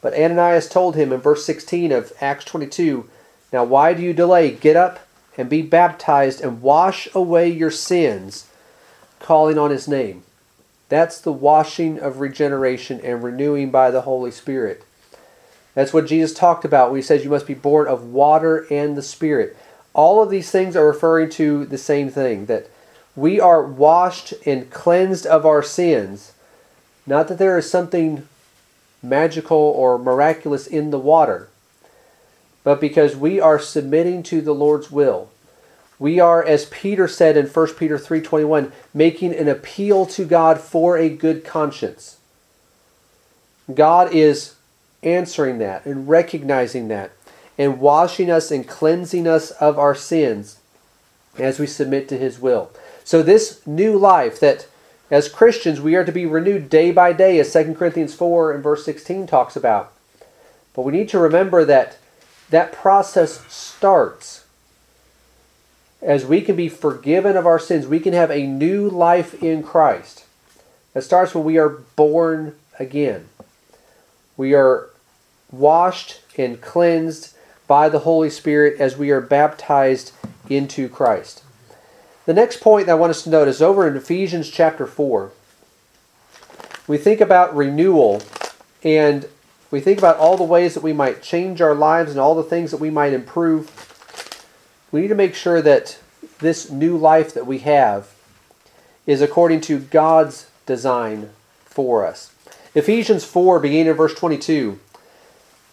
But 0.01 0.13
Ananias 0.13 0.67
told 0.67 0.95
him 0.95 1.13
in 1.13 1.21
verse 1.21 1.45
16 1.45 1.91
of 1.91 2.11
Acts 2.19 2.45
22 2.45 3.09
Now 3.53 3.63
why 3.63 3.93
do 3.93 4.01
you 4.01 4.13
delay? 4.13 4.51
Get 4.51 4.75
up 4.75 4.99
and 5.37 5.49
be 5.49 5.61
baptized 5.61 6.41
and 6.41 6.61
wash 6.61 7.07
away 7.13 7.49
your 7.49 7.71
sins 7.71 8.48
calling 9.19 9.57
on 9.57 9.71
his 9.71 9.87
name. 9.87 10.23
That's 10.89 11.21
the 11.21 11.31
washing 11.31 11.99
of 11.99 12.19
regeneration 12.19 12.99
and 13.01 13.23
renewing 13.23 13.69
by 13.69 13.91
the 13.91 14.01
Holy 14.01 14.31
Spirit. 14.31 14.83
That's 15.75 15.93
what 15.93 16.07
Jesus 16.07 16.33
talked 16.33 16.65
about 16.65 16.89
when 16.89 16.97
he 16.97 17.03
says 17.03 17.23
you 17.23 17.29
must 17.29 17.47
be 17.47 17.53
born 17.53 17.87
of 17.87 18.05
water 18.05 18.65
and 18.71 18.97
the 18.97 19.03
Spirit. 19.03 19.55
All 19.93 20.21
of 20.21 20.29
these 20.29 20.51
things 20.51 20.75
are 20.75 20.87
referring 20.87 21.29
to 21.31 21.65
the 21.65 21.77
same 21.77 22.09
thing 22.09 22.47
that 22.47 22.69
we 23.15 23.39
are 23.39 23.63
washed 23.63 24.33
and 24.45 24.69
cleansed 24.71 25.25
of 25.25 25.45
our 25.45 25.61
sins. 25.61 26.33
Not 27.05 27.27
that 27.27 27.37
there 27.37 27.57
is 27.57 27.69
something 27.69 28.27
magical 29.01 29.57
or 29.57 29.97
miraculous 29.97 30.67
in 30.67 30.91
the 30.91 30.99
water, 30.99 31.49
but 32.63 32.81
because 32.81 33.15
we 33.15 33.39
are 33.39 33.59
submitting 33.59 34.23
to 34.23 34.41
the 34.41 34.53
Lord's 34.53 34.91
will. 34.91 35.29
We 35.99 36.19
are, 36.21 36.41
as 36.43 36.65
Peter 36.65 37.09
said 37.09 37.35
in 37.35 37.47
1 37.47 37.67
Peter 37.75 37.97
3.21, 37.97 38.71
making 38.93 39.35
an 39.35 39.49
appeal 39.49 40.05
to 40.07 40.23
God 40.23 40.59
for 40.59 40.97
a 40.97 41.09
good 41.09 41.43
conscience. 41.43 42.17
God 43.73 44.13
is 44.13 44.55
answering 45.03 45.59
that 45.59 45.85
and 45.85 46.07
recognizing 46.07 46.87
that 46.87 47.11
and 47.57 47.79
washing 47.79 48.31
us 48.31 48.49
and 48.49 48.67
cleansing 48.67 49.27
us 49.27 49.51
of 49.51 49.77
our 49.77 49.93
sins 49.93 50.59
as 51.37 51.59
we 51.59 51.67
submit 51.67 52.07
to 52.07 52.17
His 52.17 52.39
will. 52.39 52.71
So, 53.03 53.21
this 53.21 53.65
new 53.67 53.97
life 53.97 54.39
that 54.39 54.67
as 55.11 55.27
Christians 55.27 55.81
we 55.81 55.95
are 55.95 56.05
to 56.05 56.11
be 56.11 56.25
renewed 56.25 56.69
day 56.69 56.91
by 56.91 57.13
day, 57.13 57.39
as 57.39 57.51
2 57.51 57.75
Corinthians 57.75 58.13
4 58.13 58.53
and 58.53 58.63
verse 58.63 58.85
16 58.85 59.27
talks 59.27 59.55
about. 59.55 59.91
But 60.73 60.83
we 60.83 60.93
need 60.93 61.09
to 61.09 61.19
remember 61.19 61.65
that 61.65 61.97
that 62.49 62.71
process 62.71 63.45
starts 63.53 64.45
as 66.01 66.25
we 66.25 66.41
can 66.41 66.55
be 66.55 66.69
forgiven 66.69 67.35
of 67.35 67.45
our 67.45 67.59
sins, 67.59 67.87
we 67.87 67.99
can 67.99 68.13
have 68.13 68.31
a 68.31 68.47
new 68.47 68.89
life 68.89 69.41
in 69.43 69.63
Christ. 69.63 70.25
It 70.95 71.01
starts 71.01 71.35
when 71.35 71.43
we 71.43 71.57
are 71.57 71.69
born 71.69 72.55
again. 72.79 73.27
We 74.37 74.53
are 74.53 74.89
washed 75.51 76.21
and 76.37 76.61
cleansed 76.61 77.35
by 77.67 77.89
the 77.89 77.99
Holy 77.99 78.29
Spirit 78.29 78.79
as 78.79 78.97
we 78.97 79.11
are 79.11 79.21
baptized 79.21 80.13
into 80.49 80.87
Christ. 80.89 81.43
The 82.25 82.33
next 82.33 82.61
point 82.61 82.85
that 82.85 82.93
I 82.93 82.95
want 82.95 83.11
us 83.11 83.23
to 83.23 83.29
notice 83.29 83.61
over 83.61 83.87
in 83.87 83.95
Ephesians 83.95 84.49
chapter 84.49 84.87
4. 84.87 85.31
We 86.87 86.97
think 86.97 87.21
about 87.21 87.55
renewal 87.55 88.21
and 88.83 89.27
we 89.71 89.79
think 89.79 89.99
about 89.99 90.17
all 90.17 90.37
the 90.37 90.43
ways 90.43 90.73
that 90.73 90.83
we 90.83 90.93
might 90.93 91.21
change 91.21 91.61
our 91.61 91.75
lives 91.75 92.11
and 92.11 92.19
all 92.19 92.33
the 92.33 92.43
things 92.43 92.71
that 92.71 92.79
we 92.79 92.89
might 92.89 93.13
improve 93.13 93.88
we 94.91 95.01
need 95.01 95.07
to 95.09 95.15
make 95.15 95.35
sure 95.35 95.61
that 95.61 95.99
this 96.39 96.69
new 96.69 96.97
life 96.97 97.33
that 97.33 97.45
we 97.45 97.59
have 97.59 98.13
is 99.05 99.21
according 99.21 99.61
to 99.61 99.79
God's 99.79 100.49
design 100.65 101.29
for 101.65 102.05
us. 102.05 102.33
Ephesians 102.75 103.23
4, 103.23 103.59
beginning 103.59 103.87
in 103.87 103.93
verse 103.93 104.13
22, 104.13 104.79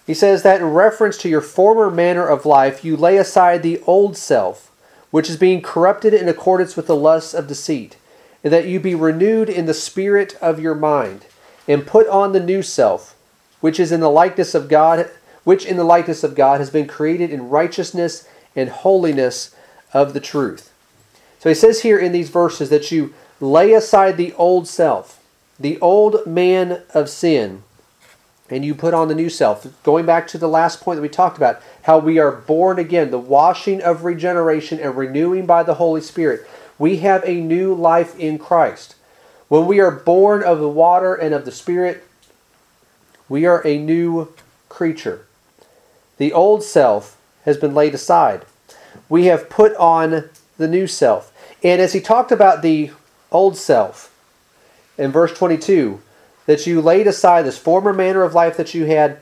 he 0.06 0.14
says 0.14 0.42
that 0.42 0.60
in 0.60 0.68
reference 0.68 1.18
to 1.18 1.28
your 1.28 1.40
former 1.40 1.90
manner 1.90 2.26
of 2.26 2.46
life, 2.46 2.84
you 2.84 2.96
lay 2.96 3.16
aside 3.16 3.62
the 3.62 3.80
old 3.86 4.16
self, 4.16 4.70
which 5.10 5.28
is 5.28 5.36
being 5.36 5.60
corrupted 5.60 6.14
in 6.14 6.28
accordance 6.28 6.76
with 6.76 6.86
the 6.86 6.96
lusts 6.96 7.34
of 7.34 7.48
deceit, 7.48 7.96
and 8.44 8.52
that 8.52 8.68
you 8.68 8.78
be 8.78 8.94
renewed 8.94 9.48
in 9.48 9.66
the 9.66 9.74
spirit 9.74 10.36
of 10.40 10.60
your 10.60 10.74
mind, 10.74 11.26
and 11.66 11.86
put 11.86 12.06
on 12.08 12.32
the 12.32 12.40
new 12.40 12.62
self, 12.62 13.16
which 13.60 13.80
is 13.80 13.90
in 13.90 14.00
the 14.00 14.10
likeness 14.10 14.54
of 14.54 14.68
God, 14.68 15.10
which 15.42 15.66
in 15.66 15.76
the 15.76 15.84
likeness 15.84 16.22
of 16.22 16.34
God 16.34 16.60
has 16.60 16.70
been 16.70 16.86
created 16.86 17.30
in 17.30 17.48
righteousness 17.48 18.28
and 18.56 18.70
holiness 18.70 19.54
of 19.92 20.14
the 20.14 20.20
truth. 20.20 20.72
So 21.38 21.48
he 21.48 21.54
says 21.54 21.82
here 21.82 21.98
in 21.98 22.10
these 22.10 22.30
verses 22.30 22.70
that 22.70 22.90
you 22.90 23.14
lay 23.40 23.72
aside 23.72 24.16
the 24.16 24.32
old 24.32 24.66
self, 24.66 25.22
the 25.60 25.78
old 25.80 26.26
man 26.26 26.82
of 26.94 27.08
sin, 27.08 27.62
and 28.48 28.64
you 28.64 28.74
put 28.74 28.94
on 28.94 29.08
the 29.08 29.14
new 29.14 29.28
self. 29.28 29.66
Going 29.82 30.06
back 30.06 30.26
to 30.28 30.38
the 30.38 30.48
last 30.48 30.80
point 30.80 30.96
that 30.96 31.02
we 31.02 31.08
talked 31.08 31.36
about, 31.36 31.60
how 31.82 31.98
we 31.98 32.18
are 32.18 32.32
born 32.32 32.78
again, 32.78 33.10
the 33.10 33.18
washing 33.18 33.82
of 33.82 34.04
regeneration 34.04 34.80
and 34.80 34.96
renewing 34.96 35.46
by 35.46 35.62
the 35.62 35.74
Holy 35.74 36.00
Spirit. 36.00 36.46
We 36.78 36.98
have 36.98 37.22
a 37.24 37.40
new 37.40 37.74
life 37.74 38.18
in 38.18 38.38
Christ. 38.38 38.94
When 39.48 39.66
we 39.66 39.80
are 39.80 39.90
born 39.90 40.42
of 40.42 40.58
the 40.58 40.68
water 40.68 41.14
and 41.14 41.34
of 41.34 41.44
the 41.44 41.52
Spirit, 41.52 42.04
we 43.28 43.46
are 43.46 43.66
a 43.66 43.78
new 43.78 44.32
creature. 44.68 45.26
The 46.18 46.32
old 46.32 46.62
self 46.62 47.16
has 47.46 47.56
been 47.56 47.74
laid 47.74 47.94
aside. 47.94 48.44
We 49.08 49.26
have 49.26 49.48
put 49.48 49.74
on 49.76 50.28
the 50.58 50.68
new 50.68 50.86
self. 50.86 51.32
And 51.62 51.80
as 51.80 51.94
he 51.94 52.00
talked 52.00 52.30
about 52.30 52.60
the 52.60 52.90
old 53.32 53.56
self 53.56 54.14
in 54.98 55.10
verse 55.10 55.36
22, 55.36 56.02
that 56.46 56.66
you 56.66 56.80
laid 56.80 57.06
aside 57.06 57.44
this 57.44 57.58
former 57.58 57.92
manner 57.92 58.22
of 58.22 58.34
life 58.34 58.56
that 58.56 58.74
you 58.74 58.84
had, 58.84 59.18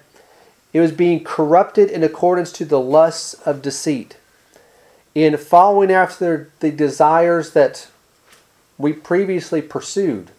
it 0.73 0.81
was 0.81 0.93
being 0.93 1.23
corrupted 1.23 1.90
in 1.90 2.02
accordance 2.02 2.50
to 2.52 2.64
the 2.64 2.81
lusts 2.81 3.35
of 3.47 3.62
deceit, 3.62 4.16
in 5.14 5.37
following 5.37 5.93
after 5.93 6.50
the 6.61 6.71
desires 6.71 7.52
that 7.52 7.88
we 8.76 8.93
previously 8.93 9.62
pursued, 9.62 10.31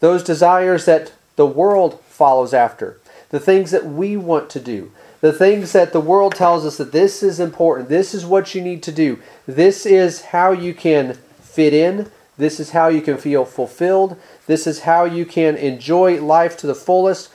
those 0.00 0.24
desires 0.24 0.86
that 0.86 1.12
the 1.36 1.46
world 1.46 2.00
follows 2.00 2.52
after, 2.52 2.98
the 3.28 3.40
things 3.40 3.70
that 3.70 3.86
we 3.86 4.16
want 4.16 4.50
to 4.50 4.60
do, 4.60 4.90
the 5.20 5.32
things 5.32 5.72
that 5.72 5.92
the 5.92 6.00
world 6.00 6.34
tells 6.34 6.64
us 6.64 6.78
that 6.78 6.92
this 6.92 7.22
is 7.22 7.40
important, 7.40 7.88
this 7.88 8.14
is 8.14 8.24
what 8.24 8.54
you 8.54 8.62
need 8.62 8.82
to 8.82 8.92
do, 8.92 9.18
this 9.46 9.84
is 9.84 10.22
how 10.22 10.52
you 10.52 10.72
can 10.72 11.14
fit 11.40 11.74
in, 11.74 12.10
this 12.38 12.58
is 12.58 12.70
how 12.70 12.88
you 12.88 13.02
can 13.02 13.18
feel 13.18 13.44
fulfilled, 13.44 14.16
this 14.46 14.66
is 14.66 14.80
how 14.80 15.04
you 15.04 15.26
can 15.26 15.56
enjoy 15.56 16.22
life 16.22 16.56
to 16.56 16.66
the 16.66 16.74
fullest. 16.74 17.30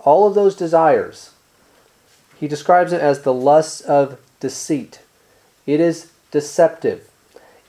All 0.00 0.26
of 0.26 0.34
those 0.34 0.56
desires, 0.56 1.32
he 2.36 2.48
describes 2.48 2.92
it 2.92 3.00
as 3.00 3.22
the 3.22 3.34
lusts 3.34 3.80
of 3.82 4.18
deceit. 4.40 5.00
It 5.66 5.78
is 5.78 6.10
deceptive. 6.30 7.08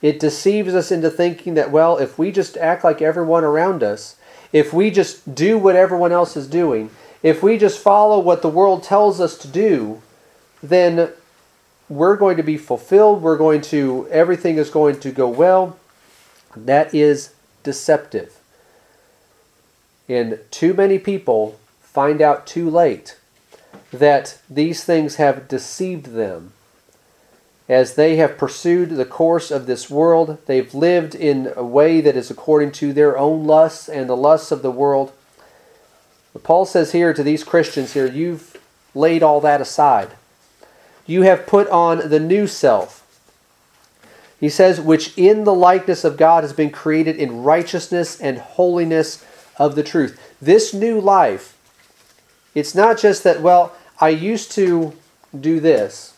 It 0.01 0.20
deceives 0.20 0.74
us 0.74 0.92
into 0.92 1.12
thinking 1.12 1.54
that, 1.54 1.70
well, 1.70 1.98
if 1.98 2.18
we 2.18 2.32
just 2.32 2.58
act 2.58 2.84
like 2.84 3.01
everyone 3.01 3.44
around 3.44 3.84
us, 3.84 4.16
if 4.51 4.74
we 4.74 4.90
just 4.90 5.36
do 5.36 5.58
what 5.58 5.75
everyone 5.75 6.12
else 6.12 6.36
is 6.36 6.48
doing, 6.48 6.90
if 7.24 7.44
we 7.44 7.58
just 7.58 7.80
follow 7.80 8.20
what 8.20 8.42
the 8.42 8.50
world 8.50 8.84
tells 8.84 9.22
us 9.22 9.38
to 9.40 9.48
do, 9.48 10.01
then 10.63 11.12
we're 11.88 12.16
going 12.16 12.38
to 12.38 12.44
be 12.44 12.58
fulfilled. 12.58 13.22
We're 13.22 13.38
going 13.38 13.62
to, 13.62 14.08
everything 14.10 14.58
is 14.58 14.70
going 14.70 15.00
to 15.01 15.12
go 15.12 15.28
well. 15.28 15.78
That 16.56 16.94
is 16.94 17.34
deceptive. 17.63 18.40
And 20.10 20.40
too 20.50 20.74
many 20.74 21.00
people 21.00 21.60
find 21.82 22.22
out 22.22 22.48
too 22.48 22.70
late 22.70 23.18
that 23.92 24.40
these 24.50 24.84
things 24.84 25.16
have 25.16 25.48
deceived 25.48 26.08
them. 26.08 26.54
As 27.70 27.96
they 27.96 28.18
have 28.18 28.38
pursued 28.38 28.90
the 28.90 29.06
course 29.06 29.51
of 29.51 29.66
this 29.66 29.90
world, 29.90 30.38
they've 30.46 30.74
lived 30.74 31.16
in 31.16 31.54
a 31.56 31.63
way 31.63 32.01
that 32.01 32.18
is 32.18 32.30
according 32.30 32.72
to 32.74 32.92
their 32.92 33.18
own 33.18 33.46
lusts 33.46 33.88
and 33.88 34.10
the 34.10 34.18
lusts 34.18 34.51
of 34.51 34.62
the 34.62 34.72
world. 34.72 35.13
But 36.34 36.44
Paul 36.44 36.66
says 36.66 36.92
here 36.92 37.14
to 37.14 37.24
these 37.24 37.44
Christians 37.44 37.94
here, 37.94 38.08
you've 38.08 38.58
laid 38.96 39.24
all 39.24 39.42
that 39.42 39.62
aside. 39.62 40.12
You 41.06 41.24
have 41.24 41.48
put 41.48 41.68
on 41.70 42.10
the 42.10 42.20
new 42.20 42.48
self. 42.48 42.98
He 44.40 44.50
says, 44.50 44.82
which 44.82 45.18
in 45.18 45.44
the 45.44 45.54
likeness 45.54 46.04
of 46.04 46.18
God 46.18 46.44
has 46.44 46.54
been 46.54 46.72
created 46.72 47.16
in 47.16 47.44
righteousness 47.44 48.20
and 48.20 48.38
holiness 48.40 49.24
of 49.58 49.76
the 49.76 49.84
truth. 49.84 50.20
This 50.42 50.74
new 50.74 51.00
life, 51.00 51.58
it's 52.56 52.74
not 52.74 52.98
just 52.98 53.24
that, 53.24 53.42
well, 53.42 53.76
I 54.00 54.10
used 54.10 54.52
to 54.54 54.94
do 55.40 55.60
this. 55.60 56.16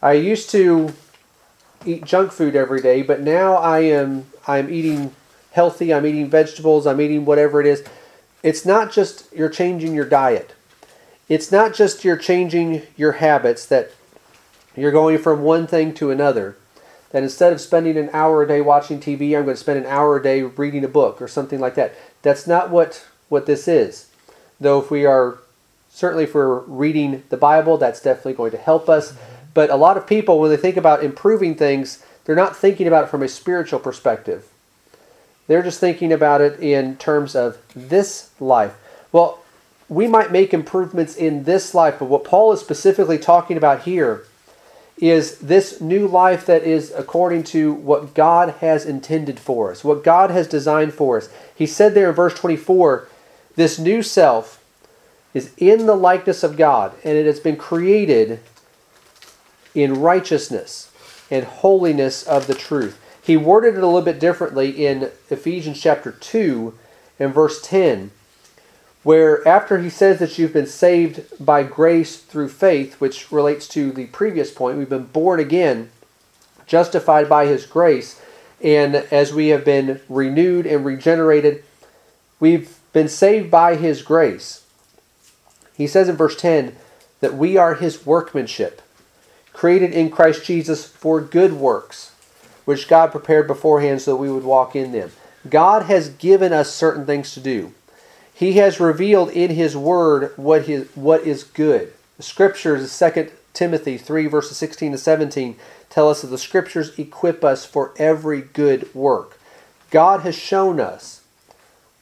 I 0.00 0.12
used 0.12 0.50
to 0.50 0.92
eat 1.84 2.04
junk 2.04 2.32
food 2.32 2.54
every 2.54 2.80
day, 2.80 3.02
but 3.02 3.20
now 3.20 3.54
I 3.54 3.80
am 3.80 4.26
I'm 4.46 4.72
eating 4.72 5.14
healthy, 5.52 5.92
I'm 5.92 6.06
eating 6.06 6.28
vegetables, 6.30 6.86
I'm 6.86 7.00
eating 7.00 7.24
whatever 7.24 7.60
it 7.60 7.66
is. 7.66 7.84
It's 8.42 8.64
not 8.64 8.90
just 8.90 9.32
you're 9.32 9.48
changing 9.48 9.94
your 9.94 10.04
diet. 10.04 10.54
It's 11.28 11.52
not 11.52 11.74
just 11.74 12.04
you're 12.04 12.16
changing 12.16 12.82
your 12.96 13.12
habits 13.12 13.66
that 13.66 13.90
you're 14.76 14.90
going 14.90 15.18
from 15.18 15.42
one 15.42 15.66
thing 15.66 15.94
to 15.94 16.10
another. 16.10 16.56
That 17.10 17.22
instead 17.22 17.52
of 17.52 17.60
spending 17.60 17.96
an 17.96 18.10
hour 18.12 18.42
a 18.42 18.48
day 18.48 18.60
watching 18.60 19.00
TV, 19.00 19.36
I'm 19.36 19.44
going 19.44 19.48
to 19.48 19.56
spend 19.56 19.78
an 19.78 19.86
hour 19.86 20.16
a 20.16 20.22
day 20.22 20.42
reading 20.42 20.84
a 20.84 20.88
book 20.88 21.20
or 21.20 21.28
something 21.28 21.60
like 21.60 21.74
that. 21.74 21.94
That's 22.22 22.46
not 22.46 22.70
what, 22.70 23.06
what 23.28 23.46
this 23.46 23.66
is. 23.66 24.08
Though 24.60 24.80
if 24.80 24.90
we 24.90 25.04
are 25.04 25.38
certainly 25.90 26.26
for 26.26 26.60
reading 26.60 27.24
the 27.28 27.36
Bible, 27.36 27.76
that's 27.76 28.00
definitely 28.00 28.34
going 28.34 28.52
to 28.52 28.58
help 28.58 28.88
us. 28.88 29.14
But 29.52 29.70
a 29.70 29.76
lot 29.76 29.96
of 29.96 30.06
people, 30.06 30.38
when 30.38 30.50
they 30.50 30.56
think 30.56 30.76
about 30.76 31.02
improving 31.02 31.56
things, 31.56 32.04
they're 32.24 32.36
not 32.36 32.56
thinking 32.56 32.86
about 32.86 33.04
it 33.04 33.10
from 33.10 33.22
a 33.22 33.28
spiritual 33.28 33.80
perspective. 33.80 34.48
They're 35.50 35.64
just 35.64 35.80
thinking 35.80 36.12
about 36.12 36.40
it 36.40 36.60
in 36.60 36.96
terms 36.96 37.34
of 37.34 37.58
this 37.74 38.30
life. 38.38 38.72
Well, 39.10 39.40
we 39.88 40.06
might 40.06 40.30
make 40.30 40.54
improvements 40.54 41.16
in 41.16 41.42
this 41.42 41.74
life, 41.74 41.96
but 41.98 42.04
what 42.04 42.22
Paul 42.22 42.52
is 42.52 42.60
specifically 42.60 43.18
talking 43.18 43.56
about 43.56 43.82
here 43.82 44.22
is 44.98 45.38
this 45.38 45.80
new 45.80 46.06
life 46.06 46.46
that 46.46 46.62
is 46.62 46.92
according 46.96 47.42
to 47.42 47.72
what 47.72 48.14
God 48.14 48.50
has 48.60 48.86
intended 48.86 49.40
for 49.40 49.72
us, 49.72 49.82
what 49.82 50.04
God 50.04 50.30
has 50.30 50.46
designed 50.46 50.94
for 50.94 51.16
us. 51.16 51.28
He 51.52 51.66
said 51.66 51.94
there 51.94 52.10
in 52.10 52.14
verse 52.14 52.34
24, 52.34 53.08
this 53.56 53.76
new 53.76 54.04
self 54.04 54.62
is 55.34 55.50
in 55.56 55.86
the 55.86 55.96
likeness 55.96 56.44
of 56.44 56.56
God, 56.56 56.94
and 57.02 57.18
it 57.18 57.26
has 57.26 57.40
been 57.40 57.56
created 57.56 58.38
in 59.74 60.00
righteousness 60.00 60.92
and 61.28 61.44
holiness 61.44 62.22
of 62.22 62.46
the 62.46 62.54
truth. 62.54 62.99
He 63.22 63.36
worded 63.36 63.74
it 63.74 63.82
a 63.82 63.86
little 63.86 64.02
bit 64.02 64.20
differently 64.20 64.86
in 64.86 65.10
Ephesians 65.28 65.80
chapter 65.80 66.12
2 66.12 66.74
and 67.18 67.34
verse 67.34 67.60
10 67.62 68.10
where 69.02 69.46
after 69.48 69.78
he 69.78 69.88
says 69.88 70.18
that 70.18 70.38
you've 70.38 70.52
been 70.52 70.66
saved 70.66 71.22
by 71.44 71.62
grace 71.62 72.18
through 72.18 72.48
faith, 72.48 73.00
which 73.00 73.32
relates 73.32 73.66
to 73.68 73.92
the 73.92 74.06
previous 74.06 74.50
point, 74.50 74.76
we've 74.76 74.90
been 74.90 75.04
born 75.04 75.40
again, 75.40 75.90
justified 76.66 77.28
by 77.28 77.46
his 77.46 77.64
grace, 77.64 78.20
and 78.62 78.94
as 78.94 79.32
we 79.32 79.48
have 79.48 79.64
been 79.64 80.00
renewed 80.08 80.66
and 80.66 80.84
regenerated, 80.84 81.64
we've 82.38 82.78
been 82.92 83.08
saved 83.08 83.50
by 83.50 83.74
his 83.76 84.02
grace. 84.02 84.66
He 85.74 85.86
says 85.86 86.08
in 86.08 86.16
verse 86.16 86.36
10 86.36 86.76
that 87.20 87.34
we 87.34 87.56
are 87.56 87.76
his 87.76 88.04
workmanship, 88.04 88.82
created 89.54 89.92
in 89.92 90.10
Christ 90.10 90.44
Jesus 90.44 90.84
for 90.84 91.22
good 91.22 91.54
works, 91.54 92.09
which 92.70 92.86
God 92.86 93.10
prepared 93.10 93.48
beforehand 93.48 94.00
so 94.00 94.12
that 94.12 94.18
we 94.18 94.30
would 94.30 94.44
walk 94.44 94.76
in 94.76 94.92
them. 94.92 95.10
God 95.48 95.86
has 95.86 96.08
given 96.08 96.52
us 96.52 96.72
certain 96.72 97.04
things 97.04 97.34
to 97.34 97.40
do. 97.40 97.74
He 98.32 98.52
has 98.52 98.78
revealed 98.78 99.30
in 99.30 99.50
His 99.50 99.76
Word 99.76 100.32
what, 100.36 100.66
his, 100.66 100.86
what 100.94 101.22
is 101.22 101.42
good. 101.42 101.92
The 102.16 102.22
Scriptures, 102.22 102.96
2 102.96 103.32
Timothy 103.54 103.98
3, 103.98 104.28
verses 104.28 104.56
16 104.56 104.92
to 104.92 104.98
17, 104.98 105.56
tell 105.88 106.08
us 106.08 106.22
that 106.22 106.28
the 106.28 106.38
Scriptures 106.38 106.96
equip 106.96 107.42
us 107.42 107.64
for 107.64 107.92
every 107.96 108.40
good 108.40 108.94
work. 108.94 109.36
God 109.90 110.20
has 110.20 110.36
shown 110.36 110.78
us 110.78 111.22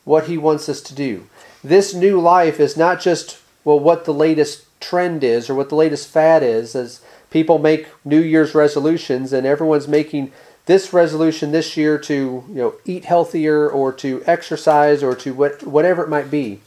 what 0.04 0.26
He 0.26 0.36
wants 0.36 0.68
us 0.68 0.82
to 0.82 0.94
do. 0.94 1.28
This 1.64 1.94
new 1.94 2.20
life 2.20 2.60
is 2.60 2.76
not 2.76 3.00
just, 3.00 3.40
well, 3.64 3.80
what 3.80 4.04
the 4.04 4.12
latest 4.12 4.66
trend 4.80 5.24
is 5.24 5.48
or 5.48 5.54
what 5.54 5.70
the 5.70 5.76
latest 5.76 6.10
fad 6.10 6.42
is, 6.42 6.74
as 6.74 7.00
people 7.30 7.58
make 7.58 7.88
New 8.04 8.20
Year's 8.20 8.54
resolutions 8.54 9.32
and 9.32 9.46
everyone's 9.46 9.88
making 9.88 10.30
this 10.68 10.92
resolution 10.92 11.50
this 11.50 11.78
year 11.78 11.98
to 11.98 12.44
you 12.46 12.54
know 12.54 12.74
eat 12.84 13.06
healthier 13.06 13.68
or 13.68 13.90
to 13.90 14.22
exercise 14.26 15.02
or 15.02 15.16
to 15.16 15.32
what, 15.32 15.62
whatever 15.66 16.04
it 16.04 16.10
might 16.10 16.30
be. 16.30 16.60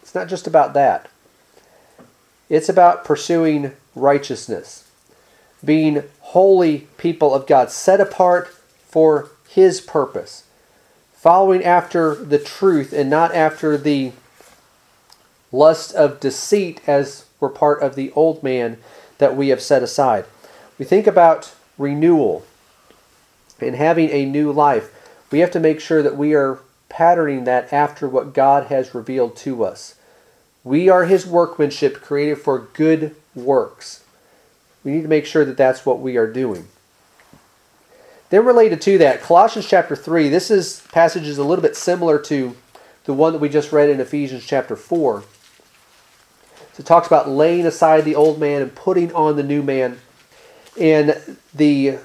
It's 0.00 0.14
not 0.14 0.28
just 0.28 0.46
about 0.46 0.74
that. 0.74 1.10
It's 2.48 2.68
about 2.68 3.04
pursuing 3.04 3.72
righteousness, 3.96 4.88
being 5.64 6.04
holy 6.20 6.86
people 6.98 7.34
of 7.34 7.48
God, 7.48 7.72
set 7.72 8.00
apart 8.00 8.46
for 8.86 9.30
His 9.48 9.80
purpose, 9.80 10.44
following 11.12 11.64
after 11.64 12.14
the 12.14 12.38
truth 12.38 12.92
and 12.92 13.10
not 13.10 13.34
after 13.34 13.76
the 13.76 14.12
lust 15.50 15.92
of 15.94 16.20
deceit 16.20 16.80
as 16.86 17.24
we're 17.40 17.48
part 17.48 17.82
of 17.82 17.96
the 17.96 18.12
old 18.12 18.44
man 18.44 18.78
that 19.18 19.36
we 19.36 19.48
have 19.48 19.60
set 19.60 19.82
aside. 19.82 20.26
We 20.78 20.84
think 20.84 21.08
about 21.08 21.52
renewal 21.76 22.46
and 23.60 23.74
having 23.74 24.10
a 24.10 24.24
new 24.24 24.52
life, 24.52 24.92
we 25.30 25.40
have 25.40 25.50
to 25.52 25.60
make 25.60 25.80
sure 25.80 26.02
that 26.02 26.16
we 26.16 26.34
are 26.34 26.60
patterning 26.88 27.44
that 27.44 27.72
after 27.72 28.08
what 28.08 28.32
God 28.32 28.66
has 28.66 28.94
revealed 28.94 29.36
to 29.36 29.64
us. 29.64 29.96
We 30.64 30.88
are 30.88 31.04
His 31.04 31.26
workmanship 31.26 32.00
created 32.00 32.38
for 32.38 32.68
good 32.72 33.14
works. 33.34 34.04
We 34.82 34.92
need 34.92 35.02
to 35.02 35.08
make 35.08 35.26
sure 35.26 35.44
that 35.44 35.56
that's 35.56 35.84
what 35.84 36.00
we 36.00 36.16
are 36.16 36.30
doing. 36.30 36.68
Then, 38.30 38.44
related 38.44 38.80
to 38.82 38.98
that, 38.98 39.22
Colossians 39.22 39.68
chapter 39.68 39.94
3, 39.94 40.28
this 40.28 40.50
is 40.50 40.80
passage 40.92 41.26
is 41.26 41.38
a 41.38 41.44
little 41.44 41.62
bit 41.62 41.76
similar 41.76 42.18
to 42.22 42.56
the 43.04 43.14
one 43.14 43.32
that 43.32 43.38
we 43.38 43.48
just 43.48 43.72
read 43.72 43.88
in 43.88 44.00
Ephesians 44.00 44.44
chapter 44.44 44.74
4. 44.74 45.22
So 46.72 46.80
it 46.80 46.86
talks 46.86 47.06
about 47.06 47.28
laying 47.28 47.64
aside 47.66 48.04
the 48.04 48.16
old 48.16 48.40
man 48.40 48.62
and 48.62 48.74
putting 48.74 49.12
on 49.14 49.36
the 49.36 49.42
new 49.42 49.62
man. 49.62 49.98
And 50.78 51.38
the 51.54 51.98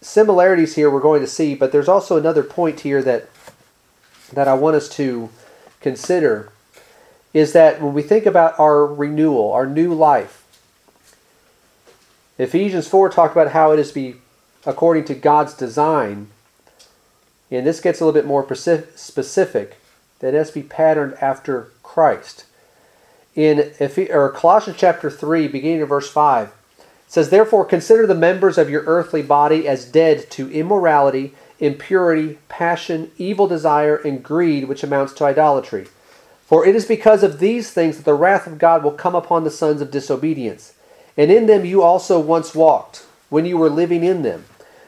similarities 0.00 0.74
here 0.74 0.90
we're 0.90 1.00
going 1.00 1.20
to 1.20 1.26
see, 1.26 1.54
but 1.54 1.72
there's 1.72 1.88
also 1.88 2.16
another 2.16 2.42
point 2.42 2.80
here 2.80 3.02
that 3.02 3.28
that 4.32 4.46
I 4.46 4.54
want 4.54 4.76
us 4.76 4.88
to 4.90 5.28
consider 5.80 6.52
is 7.34 7.52
that 7.52 7.82
when 7.82 7.94
we 7.94 8.02
think 8.02 8.26
about 8.26 8.58
our 8.58 8.86
renewal, 8.86 9.52
our 9.52 9.66
new 9.66 9.92
life, 9.92 10.44
Ephesians 12.38 12.88
4 12.88 13.10
talk 13.10 13.32
about 13.32 13.52
how 13.52 13.72
it 13.72 13.78
is 13.78 13.88
to 13.88 13.94
be 13.94 14.14
according 14.64 15.04
to 15.06 15.14
God's 15.14 15.54
design. 15.54 16.28
And 17.50 17.66
this 17.66 17.80
gets 17.80 18.00
a 18.00 18.04
little 18.04 18.18
bit 18.18 18.26
more 18.26 18.46
specific 18.54 19.76
that 20.20 20.34
it 20.34 20.38
has 20.38 20.48
to 20.48 20.62
be 20.62 20.66
patterned 20.66 21.14
after 21.20 21.70
Christ. 21.82 22.44
In 23.34 23.72
or 24.10 24.30
Colossians 24.30 24.78
chapter 24.78 25.10
3, 25.10 25.48
beginning 25.48 25.82
of 25.82 25.88
verse 25.88 26.10
5, 26.10 26.52
says, 27.10 27.28
Therefore, 27.28 27.64
consider 27.64 28.06
the 28.06 28.14
members 28.14 28.56
of 28.56 28.70
your 28.70 28.84
earthly 28.86 29.20
body 29.20 29.66
as 29.66 29.84
dead 29.84 30.30
to 30.30 30.48
immorality, 30.52 31.34
impurity, 31.58 32.38
passion, 32.48 33.10
evil 33.18 33.48
desire, 33.48 33.96
and 33.96 34.22
greed, 34.22 34.68
which 34.68 34.84
amounts 34.84 35.12
to 35.14 35.24
idolatry. 35.24 35.88
For 36.46 36.64
it 36.64 36.76
is 36.76 36.86
because 36.86 37.24
of 37.24 37.40
these 37.40 37.72
things 37.72 37.96
that 37.96 38.04
the 38.04 38.14
wrath 38.14 38.46
of 38.46 38.58
God 38.58 38.84
will 38.84 38.92
come 38.92 39.16
upon 39.16 39.42
the 39.42 39.50
sons 39.50 39.80
of 39.80 39.90
disobedience. 39.90 40.74
And 41.16 41.32
in 41.32 41.46
them 41.46 41.64
you 41.64 41.82
also 41.82 42.20
once 42.20 42.54
walked, 42.54 43.04
when 43.28 43.44
you 43.44 43.58
were 43.58 43.68
living 43.68 44.04
in 44.04 44.22
them. 44.22 44.44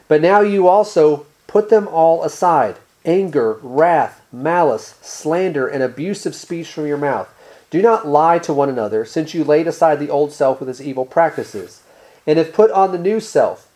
But 0.07 0.21
now 0.21 0.39
you 0.39 0.65
also 0.65 1.25
put 1.45 1.69
them 1.69 1.89
all 1.89 2.23
aside 2.23 2.77
anger, 3.03 3.59
wrath, 3.61 4.21
malice, 4.31 4.95
slander, 5.01 5.67
and 5.67 5.83
abusive 5.83 6.35
speech 6.35 6.71
from 6.71 6.87
your 6.87 6.97
mouth. 6.97 7.29
Do 7.69 7.81
not 7.81 8.07
lie 8.07 8.39
to 8.39 8.53
one 8.53 8.69
another, 8.69 9.03
since 9.03 9.33
you 9.33 9.43
laid 9.43 9.67
aside 9.67 9.99
the 9.99 10.09
old 10.09 10.31
self 10.31 10.61
with 10.61 10.69
its 10.69 10.79
evil 10.79 11.05
practices 11.05 11.82
and 12.25 12.37
have 12.37 12.53
put 12.53 12.71
on 12.71 12.91
the 12.91 12.97
new 12.97 13.19
self, 13.19 13.67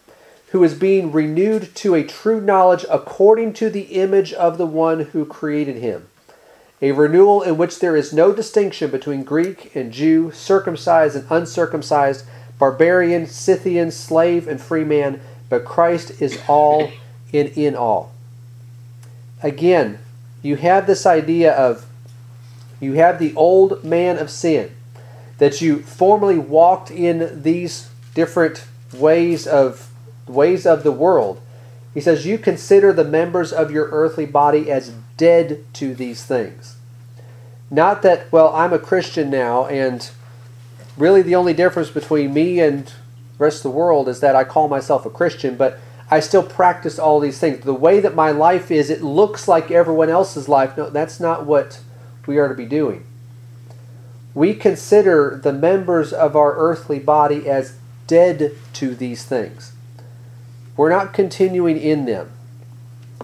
who 0.51 0.63
is 0.63 0.73
being 0.73 1.11
renewed 1.11 1.73
to 1.75 1.95
a 1.95 2.03
true 2.03 2.39
knowledge 2.39 2.85
according 2.89 3.53
to 3.53 3.69
the 3.69 3.81
image 3.81 4.33
of 4.33 4.57
the 4.57 4.65
one 4.65 5.01
who 5.01 5.25
created 5.25 5.77
him. 5.77 6.07
A 6.81 6.91
renewal 6.91 7.41
in 7.41 7.57
which 7.57 7.79
there 7.79 7.95
is 7.95 8.13
no 8.13 8.31
distinction 8.31 8.91
between 8.91 9.23
Greek 9.23 9.75
and 9.75 9.91
Jew, 9.91 10.31
circumcised 10.31 11.15
and 11.15 11.25
uncircumcised, 11.29 12.25
barbarian, 12.59 13.25
Scythian, 13.25 13.91
slave, 13.91 14.47
and 14.47 14.61
free 14.61 14.83
man, 14.83 15.19
but 15.49 15.65
Christ 15.65 16.21
is 16.21 16.39
all 16.47 16.91
in 17.31 17.47
in 17.47 17.75
all. 17.75 18.11
Again, 19.41 19.99
you 20.41 20.55
have 20.55 20.87
this 20.87 21.05
idea 21.05 21.51
of 21.51 21.85
you 22.79 22.93
have 22.93 23.19
the 23.19 23.33
old 23.35 23.83
man 23.83 24.17
of 24.17 24.29
sin 24.29 24.71
that 25.39 25.61
you 25.61 25.79
formerly 25.81 26.37
walked 26.37 26.91
in 26.91 27.41
these 27.41 27.89
different 28.17 28.65
ways 28.95 29.45
of 29.45 29.91
ways 30.25 30.65
of 30.65 30.81
the 30.81 30.91
world. 30.91 31.39
He 31.93 32.01
says 32.01 32.25
you 32.25 32.39
consider 32.39 32.91
the 32.91 33.03
members 33.03 33.53
of 33.53 33.69
your 33.69 33.89
earthly 33.91 34.25
body 34.25 34.71
as 34.71 34.91
dead 35.17 35.63
to 35.73 35.93
these 35.93 36.23
things. 36.25 36.77
Not 37.69 38.01
that 38.01 38.31
well 38.31 38.49
I'm 38.55 38.73
a 38.73 38.79
Christian 38.79 39.29
now 39.29 39.67
and 39.67 40.09
really 40.97 41.21
the 41.21 41.35
only 41.35 41.53
difference 41.53 41.91
between 41.91 42.33
me 42.33 42.59
and 42.59 42.87
the 42.87 43.43
rest 43.43 43.57
of 43.57 43.71
the 43.71 43.77
world 43.77 44.09
is 44.09 44.19
that 44.21 44.35
I 44.35 44.43
call 44.43 44.67
myself 44.67 45.05
a 45.05 45.11
Christian, 45.11 45.55
but 45.55 45.77
I 46.09 46.19
still 46.19 46.41
practice 46.41 46.97
all 46.97 47.19
these 47.19 47.37
things. 47.37 47.63
The 47.63 47.73
way 47.73 47.99
that 47.99 48.15
my 48.15 48.31
life 48.31 48.71
is, 48.71 48.89
it 48.89 49.03
looks 49.03 49.47
like 49.47 49.69
everyone 49.69 50.09
else's 50.09 50.49
life. 50.49 50.75
No, 50.75 50.89
that's 50.89 51.19
not 51.19 51.45
what 51.45 51.81
we 52.25 52.39
are 52.39 52.47
to 52.47 52.55
be 52.55 52.65
doing. 52.65 53.05
We 54.33 54.55
consider 54.55 55.39
the 55.43 55.53
members 55.53 56.11
of 56.13 56.35
our 56.35 56.55
earthly 56.55 56.97
body 56.97 57.47
as 57.47 57.77
dead 58.07 58.53
to 58.73 58.95
these 58.95 59.25
things. 59.25 59.73
We're 60.75 60.89
not 60.89 61.13
continuing 61.13 61.77
in 61.77 62.05
them. 62.05 62.31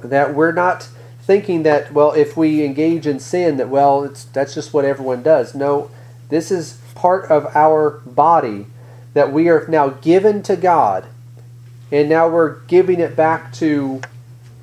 That 0.03 0.33
we're 0.35 0.51
not 0.51 0.89
thinking 1.21 1.63
that, 1.63 1.93
well, 1.93 2.11
if 2.11 2.35
we 2.35 2.63
engage 2.65 3.07
in 3.07 3.19
sin, 3.19 3.57
that, 3.57 3.69
well, 3.69 4.03
it's, 4.03 4.25
that's 4.25 4.53
just 4.53 4.73
what 4.73 4.85
everyone 4.85 5.23
does. 5.23 5.55
No, 5.55 5.89
this 6.29 6.51
is 6.51 6.79
part 6.95 7.29
of 7.31 7.45
our 7.55 8.01
body 8.05 8.65
that 9.13 9.31
we 9.31 9.47
are 9.49 9.65
now 9.67 9.89
given 9.89 10.43
to 10.43 10.55
God, 10.55 11.05
and 11.91 12.09
now 12.09 12.27
we're 12.27 12.59
giving 12.61 12.99
it 12.99 13.15
back 13.15 13.53
to 13.53 14.01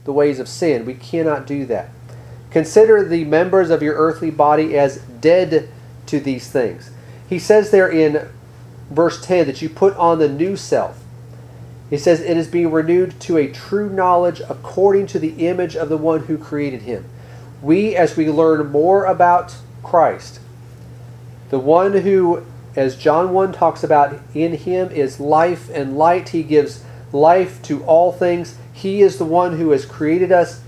the 0.04 0.12
ways 0.12 0.38
of 0.38 0.48
sin. 0.48 0.85
We 0.85 0.94
cannot 0.94 1.46
do 1.46 1.64
that. 1.66 1.90
Consider 2.50 3.04
the 3.04 3.24
members 3.24 3.70
of 3.70 3.83
your 3.83 3.94
earthly 3.94 4.30
body 4.30 4.76
as 4.76 4.98
dead 4.98 5.68
to 6.06 6.18
these 6.18 6.50
things. 6.50 6.90
He 7.28 7.38
says 7.38 7.70
there 7.70 7.88
in 7.88 8.28
verse 8.90 9.24
10 9.24 9.46
that 9.46 9.62
you 9.62 9.68
put 9.68 9.96
on 9.96 10.18
the 10.18 10.29
new 10.29 10.57
self. 10.57 11.03
He 11.88 11.98
says 11.98 12.20
it 12.20 12.37
is 12.37 12.46
being 12.46 12.70
renewed 12.70 13.18
to 13.20 13.37
a 13.37 13.50
true 13.50 13.90
knowledge 13.90 14.40
according 14.48 15.09
to 15.09 15.18
the 15.18 15.46
image 15.46 15.74
of 15.74 15.88
the 15.88 15.96
one 15.96 16.26
who 16.26 16.38
created 16.38 16.83
him. 16.83 17.05
We, 17.62 17.96
as 17.96 18.16
we 18.16 18.31
learn 18.31 18.70
more 18.70 19.05
about 19.05 19.57
Christ, 19.83 20.40
the 21.50 21.59
one 21.59 21.92
who, 21.98 22.46
as 22.76 22.96
John 22.96 23.33
1 23.33 23.53
talks 23.53 23.83
about, 23.83 24.18
in 24.35 24.53
him 24.57 24.90
is 24.90 25.18
life 25.18 25.68
and 25.70 25.98
light, 25.98 26.29
he 26.29 26.44
gives 26.44 26.85
life 27.12 27.61
to 27.62 27.83
all 27.85 28.12
things. 28.12 28.57
He 28.72 29.03
is 29.03 29.18
the 29.18 29.24
one 29.24 29.59
who 29.59 29.70
has 29.70 29.85
created 29.85 30.31
us 30.31 30.62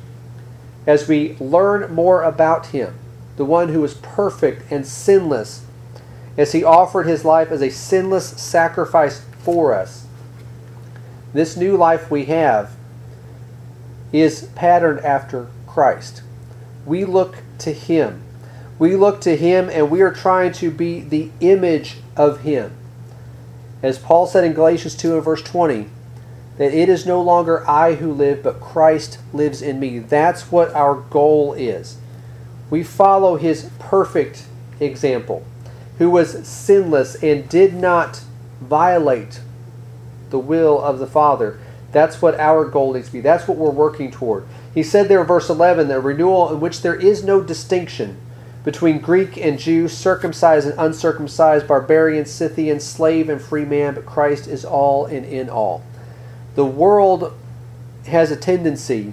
as 0.87 1.07
we 1.07 1.37
learn 1.39 1.95
more 1.95 2.23
about 2.23 2.67
him, 2.67 2.99
the 3.37 3.45
one 3.45 3.69
who 3.69 3.85
is 3.85 3.95
perfect 3.95 4.71
and 4.71 4.85
sinless, 4.85 5.65
as 6.37 6.53
he 6.53 6.65
offered 6.65 7.07
his 7.07 7.25
life 7.25 7.51
as 7.51 7.63
a 7.63 7.71
sinless 7.71 8.29
sacrifice 8.41 9.25
for 9.39 9.75
us. 9.75 10.07
This 11.33 11.57
new 11.57 11.77
life 11.77 12.11
we 12.11 12.27
have 12.27 12.73
is 14.13 14.49
patterned 14.55 15.01
after 15.01 15.49
Christ. 15.67 16.23
We 16.85 17.05
look 17.05 17.39
to 17.59 17.73
him. 17.73 18.23
We 18.79 18.97
look 18.97 19.21
to 19.23 19.37
him 19.37 19.71
and 19.71 19.91
we 19.91 20.01
are 20.03 20.13
trying 20.13 20.53
to 20.55 20.71
be 20.71 21.01
the 21.01 21.31
image 21.41 21.99
of 22.17 22.41
him. 22.41 22.73
As 23.83 23.99
Paul 23.99 24.27
said 24.27 24.45
in 24.45 24.53
Galatians 24.53 24.97
2 24.97 25.15
and 25.15 25.25
verse 25.25 25.43
20, 25.43 25.89
that 26.59 26.75
it 26.75 26.89
is 26.89 27.07
no 27.07 27.21
longer 27.21 27.69
I 27.69 27.95
who 27.95 28.13
live, 28.13 28.43
but 28.43 28.61
Christ 28.61 29.19
lives 29.33 29.63
in 29.63 29.81
me. 29.81 29.99
That's 29.99 30.53
what 30.53 30.73
our 30.75 30.95
goal 30.95 31.55
is. 31.55 31.97
We 32.71 32.83
follow 32.83 33.37
his 33.37 33.71
perfect 33.79 34.45
example, 34.79 35.45
who 36.03 36.11
was 36.11 36.45
sinless 36.45 37.15
and 37.23 37.49
did 37.49 37.73
not 37.73 38.23
violate 38.61 39.41
the 40.31 40.39
will 40.39 40.81
of 40.81 40.99
the 40.99 41.07
Father. 41.07 41.61
That's 41.93 42.21
what 42.21 42.41
our 42.41 42.65
goal 42.65 42.95
needs 42.95 43.07
to 43.07 43.13
be. 43.13 43.21
That's 43.21 43.47
what 43.47 43.57
we're 43.57 43.71
working 43.71 44.11
toward. 44.11 44.45
He 44.75 44.83
said 44.83 45.09
there 45.09 45.21
in 45.21 45.27
verse 45.29 45.49
11 45.49 45.87
that 45.87 46.01
renewal 46.01 46.53
in 46.53 46.59
which 46.59 46.83
there 46.83 46.97
is 46.97 47.23
no 47.23 47.41
distinction 47.41 48.17
between 48.65 48.99
Greek 48.99 49.37
and 49.37 49.61
Jew, 49.61 49.87
circumcised 49.87 50.67
and 50.67 50.77
uncircumcised, 50.77 51.69
barbarian, 51.69 52.25
Scythian, 52.25 52.81
slave 52.81 53.29
and 53.29 53.41
free 53.41 53.65
man, 53.65 53.95
but 53.95 54.05
Christ 54.05 54.49
is 54.49 54.65
all 54.65 55.07
and 55.07 55.25
in 55.25 55.49
all 55.49 55.85
the 56.57 56.65
world 56.65 57.33
has 58.07 58.33
a 58.33 58.37
tendency 58.37 59.13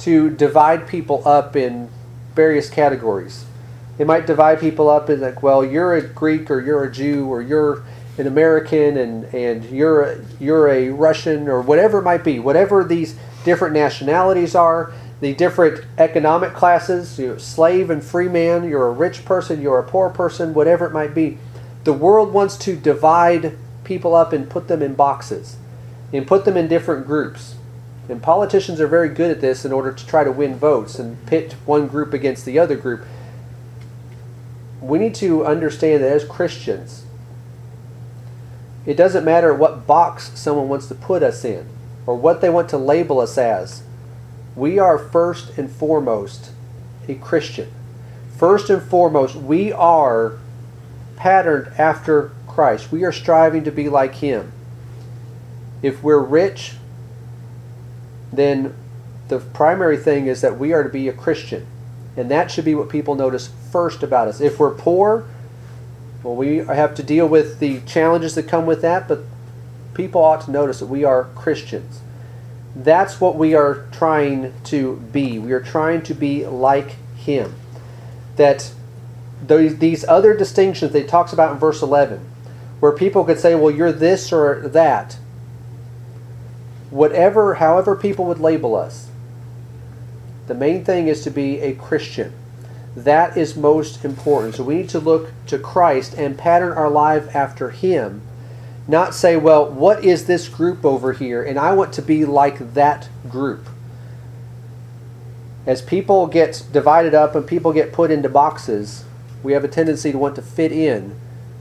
to 0.00 0.28
divide 0.28 0.86
people 0.86 1.26
up 1.26 1.56
in 1.56 1.88
various 2.34 2.68
categories. 2.68 3.45
It 3.98 4.06
might 4.06 4.26
divide 4.26 4.60
people 4.60 4.88
up 4.88 5.08
in 5.08 5.20
like, 5.20 5.42
well, 5.42 5.64
you're 5.64 5.94
a 5.94 6.02
Greek 6.02 6.50
or 6.50 6.60
you're 6.60 6.84
a 6.84 6.92
Jew 6.92 7.26
or 7.26 7.40
you're 7.40 7.82
an 8.18 8.26
American 8.26 8.96
and, 8.96 9.24
and 9.34 9.64
you're 9.66 10.02
a, 10.02 10.24
you're 10.40 10.68
a 10.68 10.90
Russian 10.90 11.48
or 11.48 11.60
whatever 11.62 11.98
it 11.98 12.02
might 12.02 12.24
be. 12.24 12.38
Whatever 12.38 12.84
these 12.84 13.16
different 13.44 13.74
nationalities 13.74 14.54
are, 14.54 14.92
the 15.20 15.34
different 15.34 15.84
economic 15.98 16.52
classes, 16.52 17.18
you're 17.18 17.38
slave 17.38 17.88
and 17.90 18.04
free 18.04 18.28
man, 18.28 18.68
you're 18.68 18.88
a 18.88 18.92
rich 18.92 19.24
person, 19.24 19.62
you're 19.62 19.78
a 19.78 19.88
poor 19.88 20.10
person, 20.10 20.52
whatever 20.52 20.86
it 20.86 20.92
might 20.92 21.14
be. 21.14 21.38
The 21.84 21.92
world 21.92 22.32
wants 22.32 22.56
to 22.58 22.76
divide 22.76 23.56
people 23.84 24.14
up 24.14 24.32
and 24.32 24.50
put 24.50 24.68
them 24.68 24.82
in 24.82 24.94
boxes 24.94 25.56
and 26.12 26.26
put 26.26 26.44
them 26.44 26.56
in 26.56 26.68
different 26.68 27.06
groups. 27.06 27.54
And 28.08 28.22
politicians 28.22 28.80
are 28.80 28.86
very 28.86 29.08
good 29.08 29.30
at 29.30 29.40
this 29.40 29.64
in 29.64 29.72
order 29.72 29.92
to 29.92 30.06
try 30.06 30.22
to 30.22 30.30
win 30.30 30.56
votes 30.56 30.98
and 30.98 31.24
pit 31.26 31.54
one 31.64 31.88
group 31.88 32.12
against 32.12 32.44
the 32.44 32.58
other 32.58 32.76
group. 32.76 33.04
We 34.80 34.98
need 34.98 35.14
to 35.16 35.44
understand 35.44 36.02
that 36.02 36.12
as 36.12 36.24
Christians, 36.24 37.04
it 38.84 38.94
doesn't 38.96 39.24
matter 39.24 39.52
what 39.52 39.86
box 39.86 40.30
someone 40.38 40.68
wants 40.68 40.86
to 40.88 40.94
put 40.94 41.22
us 41.22 41.44
in 41.44 41.66
or 42.06 42.14
what 42.14 42.40
they 42.40 42.50
want 42.50 42.68
to 42.70 42.78
label 42.78 43.20
us 43.20 43.36
as. 43.36 43.82
We 44.54 44.78
are 44.78 44.98
first 44.98 45.58
and 45.58 45.70
foremost 45.70 46.52
a 47.08 47.14
Christian. 47.14 47.70
First 48.36 48.70
and 48.70 48.82
foremost, 48.82 49.34
we 49.34 49.72
are 49.72 50.38
patterned 51.16 51.72
after 51.78 52.32
Christ. 52.46 52.92
We 52.92 53.04
are 53.04 53.12
striving 53.12 53.64
to 53.64 53.72
be 53.72 53.88
like 53.88 54.16
Him 54.16 54.52
if 55.82 56.02
we're 56.02 56.18
rich, 56.18 56.74
then 58.32 58.74
the 59.28 59.38
primary 59.38 59.96
thing 59.96 60.26
is 60.26 60.40
that 60.40 60.58
we 60.58 60.72
are 60.72 60.82
to 60.82 60.88
be 60.88 61.08
a 61.08 61.12
Christian. 61.12 61.66
And 62.16 62.30
that 62.30 62.50
should 62.50 62.64
be 62.64 62.74
what 62.74 62.88
people 62.88 63.14
notice 63.14 63.50
first 63.70 64.02
about 64.02 64.28
us. 64.28 64.40
If 64.40 64.58
we're 64.58 64.74
poor, 64.74 65.26
well, 66.22 66.34
we 66.34 66.58
have 66.58 66.94
to 66.94 67.02
deal 67.02 67.28
with 67.28 67.58
the 67.58 67.80
challenges 67.82 68.34
that 68.34 68.48
come 68.48 68.66
with 68.66 68.82
that, 68.82 69.06
but 69.06 69.20
people 69.94 70.22
ought 70.22 70.42
to 70.42 70.50
notice 70.50 70.80
that 70.80 70.86
we 70.86 71.04
are 71.04 71.24
Christians. 71.34 72.00
That's 72.74 73.20
what 73.20 73.36
we 73.36 73.54
are 73.54 73.86
trying 73.92 74.52
to 74.64 74.96
be. 75.12 75.38
We 75.38 75.52
are 75.52 75.60
trying 75.60 76.02
to 76.02 76.14
be 76.14 76.46
like 76.46 76.96
Him. 77.16 77.54
That 78.36 78.72
these 79.46 80.04
other 80.06 80.34
distinctions 80.34 80.92
that 80.92 81.00
He 81.00 81.06
talks 81.06 81.32
about 81.32 81.52
in 81.52 81.58
verse 81.58 81.82
11, 81.82 82.20
where 82.80 82.92
people 82.92 83.24
could 83.24 83.38
say, 83.38 83.54
well, 83.54 83.70
you're 83.70 83.92
this 83.92 84.32
or 84.32 84.68
that, 84.68 85.16
whatever, 86.90 87.54
however 87.54 87.96
people 87.96 88.24
would 88.26 88.40
label 88.40 88.74
us, 88.74 89.05
the 90.46 90.54
main 90.54 90.84
thing 90.84 91.08
is 91.08 91.22
to 91.24 91.30
be 91.30 91.60
a 91.60 91.74
Christian. 91.74 92.32
That 92.94 93.36
is 93.36 93.56
most 93.56 94.04
important. 94.04 94.54
So 94.54 94.64
we 94.64 94.76
need 94.76 94.88
to 94.90 95.00
look 95.00 95.30
to 95.46 95.58
Christ 95.58 96.14
and 96.14 96.38
pattern 96.38 96.72
our 96.72 96.88
life 96.88 97.34
after 97.34 97.70
Him. 97.70 98.22
Not 98.88 99.14
say, 99.14 99.36
well, 99.36 99.68
what 99.68 100.04
is 100.04 100.26
this 100.26 100.48
group 100.48 100.84
over 100.84 101.12
here? 101.12 101.42
And 101.42 101.58
I 101.58 101.72
want 101.72 101.92
to 101.94 102.02
be 102.02 102.24
like 102.24 102.74
that 102.74 103.08
group. 103.28 103.68
As 105.66 105.82
people 105.82 106.28
get 106.28 106.64
divided 106.72 107.12
up 107.12 107.34
and 107.34 107.46
people 107.46 107.72
get 107.72 107.92
put 107.92 108.10
into 108.12 108.28
boxes, 108.28 109.04
we 109.42 109.52
have 109.52 109.64
a 109.64 109.68
tendency 109.68 110.12
to 110.12 110.18
want 110.18 110.36
to 110.36 110.42
fit 110.42 110.70
in 110.70 111.18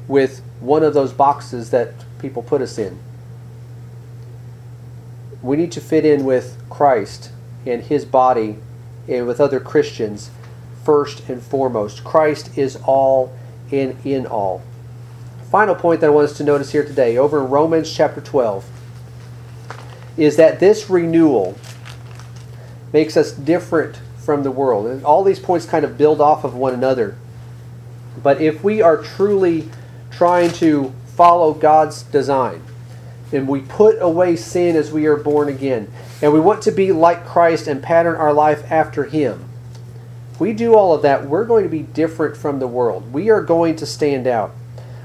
with 0.08 0.42
one 0.60 0.84
of 0.84 0.94
those 0.94 1.12
boxes 1.12 1.72
that 1.72 1.94
people 2.20 2.44
put 2.44 2.62
us 2.62 2.78
in 2.78 3.00
we 5.46 5.56
need 5.56 5.72
to 5.72 5.82
fit 5.82 6.04
in 6.04 6.26
with 6.26 6.58
Christ 6.70 7.32
and 7.68 7.84
his 7.84 8.04
body 8.04 8.58
and 9.08 9.28
with 9.28 9.40
other 9.40 9.60
Christians 9.60 10.30
first 10.84 11.28
and 11.30 11.42
foremost. 11.42 12.04
Christ 12.04 12.58
is 12.58 12.78
all 12.86 13.34
and 13.72 13.98
in 14.06 14.26
all. 14.26 14.62
Final 15.52 15.76
point 15.76 16.02
that 16.02 16.08
I 16.08 16.10
want 16.10 16.30
us 16.30 16.38
to 16.38 16.44
notice 16.44 16.72
here 16.72 16.86
today, 16.86 17.18
over 17.18 17.44
in 17.44 17.50
Romans 17.50 17.92
chapter 17.94 18.22
12, 18.22 18.66
is 20.18 20.38
that 20.38 20.60
this 20.60 20.90
renewal 20.90 21.58
makes 22.94 23.18
us 23.18 23.32
different 23.32 23.98
from 24.18 24.44
the 24.44 24.52
world. 24.52 24.88
And 24.88 25.04
all 25.04 25.24
these 25.24 25.40
points 25.40 25.66
kind 25.66 25.86
of 25.86 25.98
build 25.98 26.20
off 26.20 26.44
of 26.44 26.56
one 26.56 26.74
another. 26.74 27.16
But 28.22 28.42
if 28.42 28.64
we 28.64 28.82
are 28.82 28.98
truly 28.98 29.70
trying 30.12 30.52
to 30.54 30.94
follow 31.08 31.54
God's 31.54 32.04
design, 32.04 32.62
and 33.32 33.48
we 33.48 33.62
put 33.62 34.02
away 34.02 34.36
sin 34.36 34.76
as 34.76 34.92
we 34.92 35.06
are 35.06 35.18
born 35.18 35.50
again. 35.50 35.92
And 36.22 36.32
we 36.34 36.40
want 36.40 36.62
to 36.64 36.72
be 36.72 36.92
like 36.92 37.26
Christ 37.26 37.68
and 37.68 37.84
pattern 37.84 38.16
our 38.16 38.34
life 38.34 38.70
after 38.72 39.04
Him. 39.04 39.46
If 40.32 40.40
we 40.40 40.54
do 40.54 40.76
all 40.76 40.94
of 40.94 41.02
that, 41.02 41.28
we're 41.28 41.46
going 41.46 41.64
to 41.64 41.70
be 41.70 41.84
different 41.84 42.36
from 42.36 42.60
the 42.60 42.68
world. 42.68 43.14
We 43.14 43.30
are 43.30 43.42
going 43.42 43.76
to 43.78 43.86
stand 43.86 44.28
out. 44.28 44.52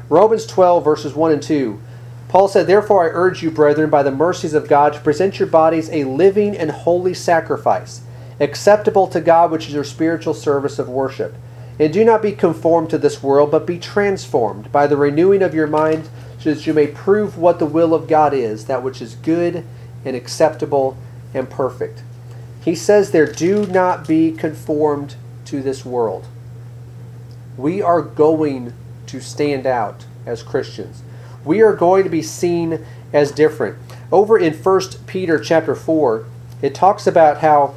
Romans 0.09 0.45
12, 0.47 0.85
verses 0.85 1.15
1 1.15 1.33
and 1.33 1.43
2. 1.43 1.81
Paul 2.29 2.49
said, 2.49 2.67
Therefore 2.67 3.05
I 3.05 3.13
urge 3.13 3.43
you, 3.43 3.51
brethren, 3.51 3.91
by 3.91 4.03
the 4.03 4.11
mercies 4.11 4.55
of 4.55 4.69
God, 4.69 4.93
to 4.93 5.01
present 5.01 5.39
your 5.39 5.49
bodies 5.49 5.89
a 5.91 6.05
living 6.05 6.57
and 6.57 6.71
holy 6.71 7.15
sacrifice, 7.15 8.03
acceptable 8.39 9.07
to 9.09 9.21
God, 9.21 9.51
which 9.51 9.67
is 9.67 9.75
your 9.75 9.85
spiritual 9.85 10.35
service 10.35 10.79
of 10.79 10.89
worship. 10.89 11.35
And 11.79 11.93
do 11.93 12.05
not 12.05 12.23
be 12.23 12.33
conformed 12.33 12.91
to 12.91 12.99
this 12.99 13.23
world, 13.23 13.51
but 13.51 13.67
be 13.67 13.79
transformed 13.79 14.71
by 14.71 14.87
the 14.87 14.97
renewing 14.97 15.43
of 15.43 15.55
your 15.55 15.67
mind, 15.67 16.09
so 16.39 16.55
that 16.55 16.67
you 16.67 16.75
may 16.75 16.87
prove 16.87 17.37
what 17.37 17.59
the 17.59 17.67
will 17.67 17.95
of 17.95 18.09
God 18.09 18.33
is, 18.33 18.67
that 18.67 18.83
which 18.83 19.03
is 19.03 19.15
good 19.15 19.65
and 20.05 20.17
acceptable 20.17 20.97
and 21.35 21.49
perfect. 21.49 22.03
He 22.65 22.75
says 22.75 23.11
there, 23.11 23.31
do 23.31 23.67
not 23.67 24.07
be 24.07 24.33
conformed 24.33 25.17
to 25.47 25.63
this 25.63 25.85
world. 25.85 26.27
We 27.57 27.83
are 27.83 28.03
going 28.03 28.73
to 29.07 29.21
stand 29.21 29.67
out 29.67 30.05
as 30.27 30.43
Christians. 30.43 31.03
We 31.45 31.63
are 31.63 31.75
going 31.75 32.05
to 32.05 32.11
be 32.11 32.23
seen 32.23 32.85
as 33.13 33.33
different. 33.33 33.79
Over 34.13 34.39
in 34.39 34.55
1 34.55 34.81
Peter 35.07 35.39
chapter 35.39 35.75
4, 35.75 36.25
it 36.63 36.75
talks 36.75 37.07
about 37.07 37.39
how 37.39 37.75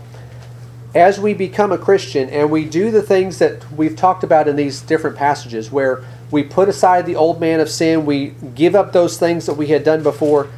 as 0.96 1.20
we 1.20 1.34
become 1.34 1.72
a 1.72 1.78
Christian 1.78 2.30
and 2.30 2.52
we 2.52 2.66
do 2.66 2.92
the 2.92 3.02
things 3.02 3.40
that 3.40 3.72
we've 3.72 3.96
talked 3.96 4.24
about 4.24 4.48
in 4.48 4.56
these 4.56 4.82
different 4.82 5.18
passages 5.18 5.72
where 5.72 6.04
we 6.30 6.44
put 6.44 6.70
aside 6.70 7.06
the 7.06 7.16
old 7.16 7.40
man 7.40 7.60
of 7.60 7.70
sin, 7.70 8.06
we 8.06 8.34
give 8.56 8.76
up 8.76 8.94
those 8.94 9.18
things 9.18 9.46
that 9.46 9.54
we 9.54 9.68
had 9.68 9.84
done 9.84 10.04
before. 10.04 10.50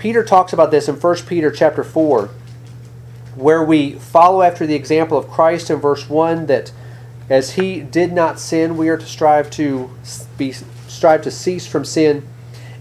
Peter 0.00 0.24
talks 0.24 0.54
about 0.54 0.70
this 0.70 0.88
in 0.88 0.94
1 0.94 1.16
Peter 1.26 1.50
chapter 1.50 1.84
4 1.84 2.30
where 3.36 3.62
we 3.62 3.92
follow 3.92 4.40
after 4.40 4.66
the 4.66 4.74
example 4.74 5.18
of 5.18 5.28
Christ 5.28 5.68
in 5.68 5.76
verse 5.76 6.08
1 6.08 6.46
that 6.46 6.72
as 7.28 7.52
he 7.52 7.80
did 7.80 8.10
not 8.10 8.40
sin, 8.40 8.78
we 8.78 8.88
are 8.88 8.96
to 8.96 9.04
strive 9.04 9.50
to 9.50 9.90
be 10.38 10.52
strive 10.88 11.20
to 11.22 11.30
cease 11.30 11.66
from 11.66 11.84
sin 11.84 12.26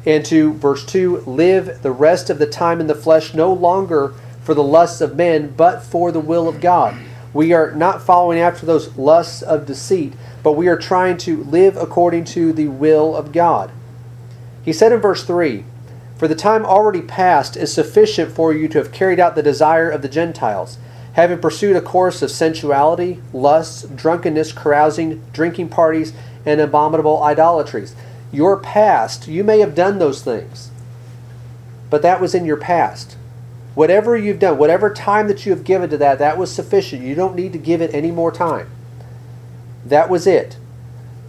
and 0.05 0.25
to 0.27 0.53
verse 0.53 0.85
2 0.85 1.17
live 1.27 1.81
the 1.81 1.91
rest 1.91 2.29
of 2.29 2.39
the 2.39 2.47
time 2.47 2.79
in 2.79 2.87
the 2.87 2.95
flesh 2.95 3.33
no 3.33 3.51
longer 3.51 4.13
for 4.41 4.53
the 4.53 4.63
lusts 4.63 5.01
of 5.01 5.17
men, 5.17 5.53
but 5.57 5.83
for 5.83 6.13
the 6.13 6.21
will 6.21 6.47
of 6.47 6.61
God. 6.61 6.97
We 7.33 7.51
are 7.51 7.71
not 7.71 8.01
following 8.01 8.39
after 8.39 8.65
those 8.65 8.95
lusts 8.97 9.41
of 9.41 9.65
deceit, 9.65 10.13
but 10.41 10.53
we 10.53 10.69
are 10.69 10.77
trying 10.77 11.17
to 11.17 11.43
live 11.43 11.75
according 11.75 12.23
to 12.25 12.53
the 12.53 12.69
will 12.69 13.13
of 13.13 13.33
God. 13.33 13.71
He 14.63 14.71
said 14.71 14.93
in 14.93 14.99
verse 15.01 15.25
3 15.25 15.65
For 16.19 16.27
the 16.27 16.35
time 16.35 16.65
already 16.65 17.01
past 17.01 17.55
is 17.55 17.73
sufficient 17.73 18.33
for 18.33 18.51
you 18.53 18.67
to 18.67 18.77
have 18.79 18.91
carried 18.91 19.21
out 19.21 19.35
the 19.35 19.41
desire 19.41 19.89
of 19.89 20.01
the 20.01 20.09
Gentiles, 20.09 20.77
having 21.13 21.39
pursued 21.39 21.77
a 21.77 21.81
course 21.81 22.21
of 22.21 22.29
sensuality, 22.29 23.21
lusts, 23.31 23.83
drunkenness, 23.83 24.51
carousing, 24.51 25.23
drinking 25.31 25.69
parties, 25.69 26.11
and 26.45 26.59
abominable 26.59 27.23
idolatries. 27.23 27.95
Your 28.33 28.57
past, 28.57 29.29
you 29.29 29.45
may 29.45 29.59
have 29.59 29.73
done 29.73 29.99
those 29.99 30.21
things, 30.21 30.71
but 31.89 32.01
that 32.01 32.19
was 32.19 32.35
in 32.35 32.43
your 32.43 32.57
past. 32.57 33.15
Whatever 33.73 34.17
you've 34.17 34.39
done, 34.39 34.57
whatever 34.57 34.93
time 34.93 35.29
that 35.29 35.45
you 35.45 35.53
have 35.53 35.63
given 35.63 35.89
to 35.89 35.97
that, 35.99 36.19
that 36.19 36.37
was 36.37 36.53
sufficient. 36.53 37.01
You 37.01 37.15
don't 37.15 37.35
need 37.35 37.53
to 37.53 37.57
give 37.57 37.81
it 37.81 37.93
any 37.93 38.11
more 38.11 38.33
time. 38.33 38.69
That 39.85 40.09
was 40.09 40.27
it. 40.27 40.57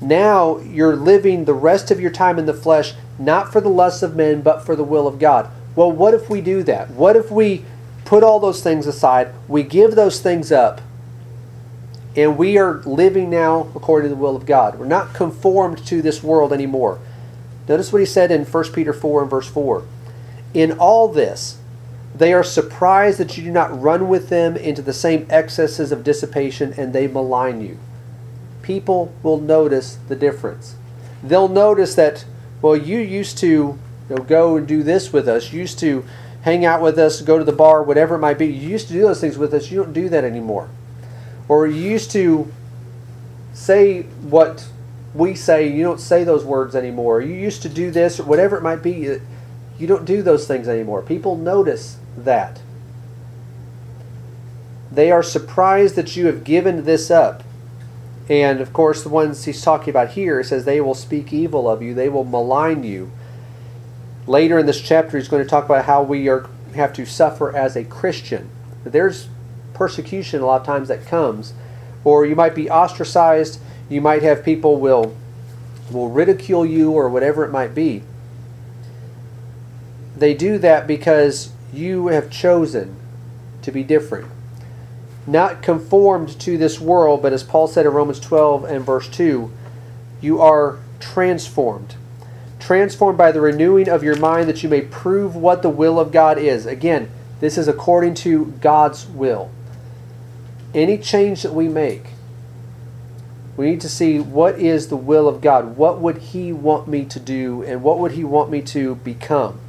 Now 0.00 0.58
you're 0.58 0.96
living 0.96 1.44
the 1.44 1.54
rest 1.54 1.90
of 1.90 2.00
your 2.00 2.10
time 2.10 2.38
in 2.38 2.46
the 2.46 2.54
flesh, 2.54 2.94
not 3.18 3.52
for 3.52 3.60
the 3.60 3.68
lusts 3.68 4.02
of 4.02 4.16
men, 4.16 4.40
but 4.40 4.64
for 4.64 4.74
the 4.74 4.84
will 4.84 5.06
of 5.06 5.18
God. 5.18 5.50
Well, 5.76 5.92
what 5.92 6.14
if 6.14 6.30
we 6.30 6.40
do 6.40 6.62
that? 6.64 6.90
What 6.90 7.16
if 7.16 7.30
we 7.30 7.64
put 8.04 8.22
all 8.22 8.40
those 8.40 8.62
things 8.62 8.86
aside, 8.86 9.32
we 9.46 9.62
give 9.62 9.94
those 9.94 10.20
things 10.20 10.50
up, 10.50 10.80
and 12.16 12.36
we 12.36 12.58
are 12.58 12.82
living 12.82 13.30
now 13.30 13.70
according 13.74 14.10
to 14.10 14.14
the 14.14 14.20
will 14.20 14.36
of 14.36 14.46
God? 14.46 14.78
We're 14.78 14.86
not 14.86 15.14
conformed 15.14 15.84
to 15.86 16.02
this 16.02 16.22
world 16.22 16.52
anymore. 16.52 16.98
Notice 17.68 17.92
what 17.92 18.00
he 18.00 18.06
said 18.06 18.30
in 18.30 18.44
1 18.44 18.72
Peter 18.72 18.92
4 18.92 19.22
and 19.22 19.30
verse 19.30 19.48
4. 19.48 19.84
In 20.54 20.72
all 20.72 21.06
this, 21.06 21.58
they 22.14 22.32
are 22.32 22.42
surprised 22.42 23.18
that 23.18 23.36
you 23.36 23.44
do 23.44 23.52
not 23.52 23.80
run 23.80 24.08
with 24.08 24.28
them 24.28 24.56
into 24.56 24.82
the 24.82 24.92
same 24.92 25.26
excesses 25.30 25.92
of 25.92 26.02
dissipation 26.02 26.74
and 26.76 26.92
they 26.92 27.06
malign 27.06 27.60
you. 27.60 27.78
People 28.70 29.12
will 29.24 29.40
notice 29.40 29.98
the 30.06 30.14
difference. 30.14 30.76
They'll 31.24 31.48
notice 31.48 31.96
that, 31.96 32.24
well, 32.62 32.76
you 32.76 33.00
used 33.00 33.36
to 33.38 33.48
you 33.48 33.78
know, 34.08 34.22
go 34.22 34.56
and 34.56 34.64
do 34.64 34.84
this 34.84 35.12
with 35.12 35.26
us, 35.26 35.52
you 35.52 35.58
used 35.58 35.80
to 35.80 36.04
hang 36.42 36.64
out 36.64 36.80
with 36.80 36.96
us, 36.96 37.20
go 37.20 37.36
to 37.36 37.42
the 37.42 37.50
bar, 37.50 37.82
whatever 37.82 38.14
it 38.14 38.20
might 38.20 38.38
be. 38.38 38.46
You 38.46 38.68
used 38.68 38.86
to 38.86 38.92
do 38.92 39.00
those 39.00 39.20
things 39.20 39.36
with 39.36 39.52
us, 39.54 39.72
you 39.72 39.82
don't 39.82 39.92
do 39.92 40.08
that 40.10 40.22
anymore. 40.22 40.68
Or 41.48 41.66
you 41.66 41.82
used 41.82 42.12
to 42.12 42.52
say 43.52 44.02
what 44.02 44.68
we 45.16 45.34
say, 45.34 45.66
you 45.66 45.82
don't 45.82 45.98
say 45.98 46.22
those 46.22 46.44
words 46.44 46.76
anymore. 46.76 47.20
You 47.20 47.34
used 47.34 47.62
to 47.62 47.68
do 47.68 47.90
this, 47.90 48.20
or 48.20 48.22
whatever 48.22 48.56
it 48.56 48.62
might 48.62 48.84
be, 48.84 49.18
you 49.80 49.86
don't 49.88 50.04
do 50.04 50.22
those 50.22 50.46
things 50.46 50.68
anymore. 50.68 51.02
People 51.02 51.36
notice 51.36 51.98
that. 52.16 52.60
They 54.92 55.10
are 55.10 55.24
surprised 55.24 55.96
that 55.96 56.14
you 56.14 56.26
have 56.26 56.44
given 56.44 56.84
this 56.84 57.10
up. 57.10 57.42
And 58.30 58.60
of 58.60 58.72
course, 58.72 59.02
the 59.02 59.08
ones 59.08 59.44
he's 59.44 59.60
talking 59.60 59.90
about 59.90 60.10
here 60.10 60.42
says 60.44 60.64
they 60.64 60.80
will 60.80 60.94
speak 60.94 61.32
evil 61.32 61.68
of 61.68 61.82
you, 61.82 61.92
they 61.92 62.08
will 62.08 62.24
malign 62.24 62.84
you. 62.84 63.10
Later 64.26 64.60
in 64.60 64.66
this 64.66 64.80
chapter, 64.80 65.18
he's 65.18 65.28
going 65.28 65.42
to 65.42 65.48
talk 65.48 65.64
about 65.64 65.86
how 65.86 66.04
we 66.04 66.28
are 66.28 66.48
have 66.76 66.92
to 66.92 67.04
suffer 67.04 67.54
as 67.54 67.74
a 67.74 67.82
Christian. 67.82 68.48
There's 68.84 69.28
persecution 69.74 70.40
a 70.40 70.46
lot 70.46 70.60
of 70.60 70.66
times 70.66 70.86
that 70.86 71.04
comes, 71.04 71.52
or 72.04 72.24
you 72.24 72.36
might 72.36 72.54
be 72.54 72.70
ostracized. 72.70 73.60
You 73.88 74.00
might 74.00 74.22
have 74.22 74.44
people 74.44 74.78
will 74.78 75.16
will 75.90 76.08
ridicule 76.08 76.64
you 76.64 76.92
or 76.92 77.08
whatever 77.08 77.44
it 77.44 77.50
might 77.50 77.74
be. 77.74 78.04
They 80.16 80.34
do 80.34 80.56
that 80.58 80.86
because 80.86 81.50
you 81.72 82.06
have 82.06 82.30
chosen 82.30 82.94
to 83.62 83.72
be 83.72 83.82
different. 83.82 84.30
Not 85.26 85.62
conformed 85.62 86.40
to 86.40 86.56
this 86.56 86.80
world, 86.80 87.22
but 87.22 87.32
as 87.32 87.42
Paul 87.42 87.68
said 87.68 87.86
in 87.86 87.92
Romans 87.92 88.20
12 88.20 88.64
and 88.64 88.84
verse 88.84 89.08
2, 89.08 89.50
you 90.20 90.40
are 90.40 90.78
transformed. 90.98 91.96
Transformed 92.58 93.18
by 93.18 93.32
the 93.32 93.40
renewing 93.40 93.88
of 93.88 94.02
your 94.02 94.16
mind 94.16 94.48
that 94.48 94.62
you 94.62 94.68
may 94.68 94.82
prove 94.82 95.36
what 95.36 95.62
the 95.62 95.70
will 95.70 95.98
of 95.98 96.12
God 96.12 96.38
is. 96.38 96.66
Again, 96.66 97.10
this 97.40 97.56
is 97.56 97.68
according 97.68 98.14
to 98.14 98.46
God's 98.60 99.06
will. 99.06 99.50
Any 100.74 100.98
change 100.98 101.42
that 101.42 101.54
we 101.54 101.68
make, 101.68 102.04
we 103.56 103.70
need 103.70 103.80
to 103.82 103.88
see 103.88 104.20
what 104.20 104.58
is 104.58 104.88
the 104.88 104.96
will 104.96 105.28
of 105.28 105.40
God. 105.40 105.76
What 105.76 106.00
would 106.00 106.18
He 106.18 106.52
want 106.52 106.88
me 106.88 107.04
to 107.04 107.20
do, 107.20 107.62
and 107.64 107.82
what 107.82 107.98
would 107.98 108.12
He 108.12 108.24
want 108.24 108.50
me 108.50 108.62
to 108.62 108.94
become? 108.96 109.59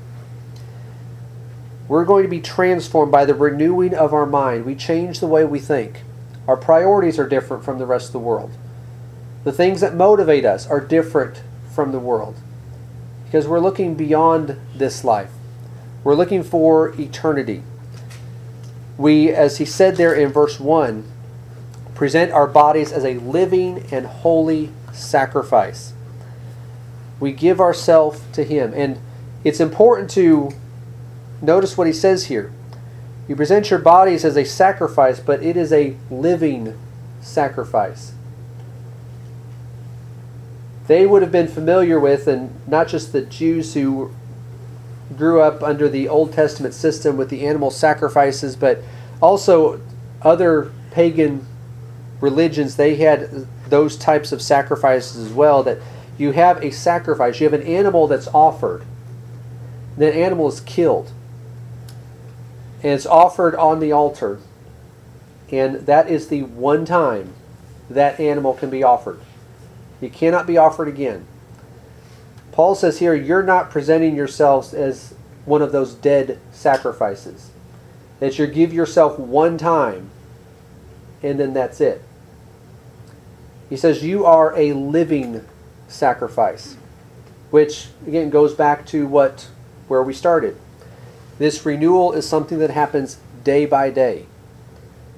We're 1.92 2.06
going 2.06 2.24
to 2.24 2.30
be 2.30 2.40
transformed 2.40 3.12
by 3.12 3.26
the 3.26 3.36
renewing 3.36 3.94
of 3.94 4.14
our 4.14 4.26
mind. 4.26 4.64
We 4.64 4.76
change 4.76 5.20
the 5.20 5.28
way 5.28 5.44
we 5.44 5.60
think. 5.60 6.04
Our 6.48 6.56
priorities 6.56 7.20
are 7.20 7.28
different 7.28 7.66
from 7.66 7.80
the 7.80 7.86
rest 7.86 8.06
of 8.06 8.12
the 8.14 8.20
world. 8.20 8.52
The 9.44 9.52
things 9.52 9.82
that 9.82 9.94
motivate 9.94 10.46
us 10.46 10.66
are 10.66 10.80
different 10.80 11.44
from 11.76 11.92
the 11.92 12.00
world 12.00 12.38
because 13.26 13.46
we're 13.46 13.60
looking 13.60 13.96
beyond 13.96 14.58
this 14.74 15.04
life. 15.04 15.32
We're 16.06 16.16
looking 16.16 16.44
for 16.44 16.98
eternity. 16.98 17.62
We, 18.98 19.28
as 19.28 19.58
he 19.58 19.66
said 19.66 19.98
there 19.98 20.14
in 20.14 20.32
verse 20.32 20.62
1, 20.62 21.04
present 21.94 22.32
our 22.32 22.48
bodies 22.48 22.94
as 22.94 23.04
a 23.04 23.16
living 23.16 23.86
and 23.92 24.06
holy 24.06 24.70
sacrifice. 24.94 25.92
We 27.20 27.34
give 27.34 27.60
ourselves 27.60 28.22
to 28.32 28.46
him. 28.46 28.72
And 28.74 28.98
it's 29.44 29.60
important 29.60 30.10
to 30.12 30.54
Notice 31.42 31.78
what 31.78 31.88
he 31.88 31.94
says 31.94 32.26
here. 32.26 32.52
You 33.28 33.36
present 33.36 33.70
your 33.70 33.80
bodies 33.80 34.24
as 34.24 34.38
a 34.38 34.44
sacrifice, 34.44 35.20
but 35.20 35.42
it 35.42 35.58
is 35.58 35.74
a 35.74 35.96
living 36.10 36.78
sacrifice. 37.22 38.14
They 40.88 41.06
would 41.06 41.22
have 41.22 41.32
been 41.32 41.48
familiar 41.48 42.00
with, 42.00 42.28
and 42.28 42.52
not 42.68 42.88
just 42.88 43.14
the 43.14 43.22
Jews 43.22 43.74
who 43.74 44.12
grew 45.16 45.42
up 45.42 45.64
under 45.64 45.90
the 45.90 46.08
Old 46.08 46.34
Testament 46.34 46.74
system 46.74 47.18
with 47.18 47.30
the 47.30 47.46
animal 47.46 47.72
sacrifices, 47.72 48.56
but 48.56 48.80
also 49.22 49.82
other 50.22 50.72
pagan 50.92 51.46
religions, 52.20 52.76
they 52.76 52.96
had 52.96 53.48
those 53.70 53.98
types 53.98 54.32
of 54.32 54.42
sacrifices 54.42 55.26
as 55.26 55.32
well. 55.32 55.64
That 55.64 55.80
you 56.18 56.32
have 56.32 56.64
a 56.64 56.72
sacrifice, 56.72 57.40
you 57.40 57.50
have 57.50 57.60
an 57.60 57.66
animal 57.66 58.08
that's 58.08 58.28
offered, 58.28 58.84
that 59.98 60.14
animal 60.14 60.48
is 60.48 60.60
killed 60.60 61.12
and 62.84 62.94
it's 62.94 63.06
offered 63.06 63.56
on 63.56 63.80
the 63.80 63.92
altar. 63.92 64.40
And 65.52 65.86
that 65.86 66.10
is 66.10 66.28
the 66.28 66.44
one 66.44 66.86
time 66.86 67.34
that 67.90 68.20
animal 68.20 68.54
can 68.54 68.70
be 68.70 68.84
offered. 68.84 69.20
It 70.00 70.14
cannot 70.14 70.48
be 70.48 70.58
offered 70.58 70.88
again. 70.88 71.26
Paul 72.52 72.76
says 72.76 73.00
here, 73.00 73.14
you're 73.14 73.44
not 73.44 73.70
presenting 73.70 74.16
yourselves 74.16 74.74
as 74.74 75.14
one 75.46 75.62
of 75.62 75.72
those 75.72 75.94
dead 75.94 76.40
sacrifices. 76.52 77.52
That 78.20 78.38
you 78.38 78.48
give 78.48 78.74
yourself 78.74 79.18
one 79.20 79.58
time 79.58 80.12
and 81.24 81.40
then 81.40 81.54
that's 81.54 81.82
it. 81.82 82.02
He 83.70 83.78
says, 83.78 84.04
You 84.04 84.26
are 84.26 84.58
a 84.58 84.74
living 84.74 85.46
sacrifice, 85.88 86.76
which 87.52 87.88
again 88.06 88.30
goes 88.30 88.54
back 88.54 88.86
to 88.88 89.08
what 89.08 89.48
where 89.88 90.04
we 90.04 90.14
started. 90.14 90.58
This 91.42 91.66
renewal 91.66 92.14
is 92.14 92.30
something 92.30 92.60
that 92.60 92.70
happens 92.70 93.18
day 93.44 93.66
by 93.66 93.90
day. 93.90 94.28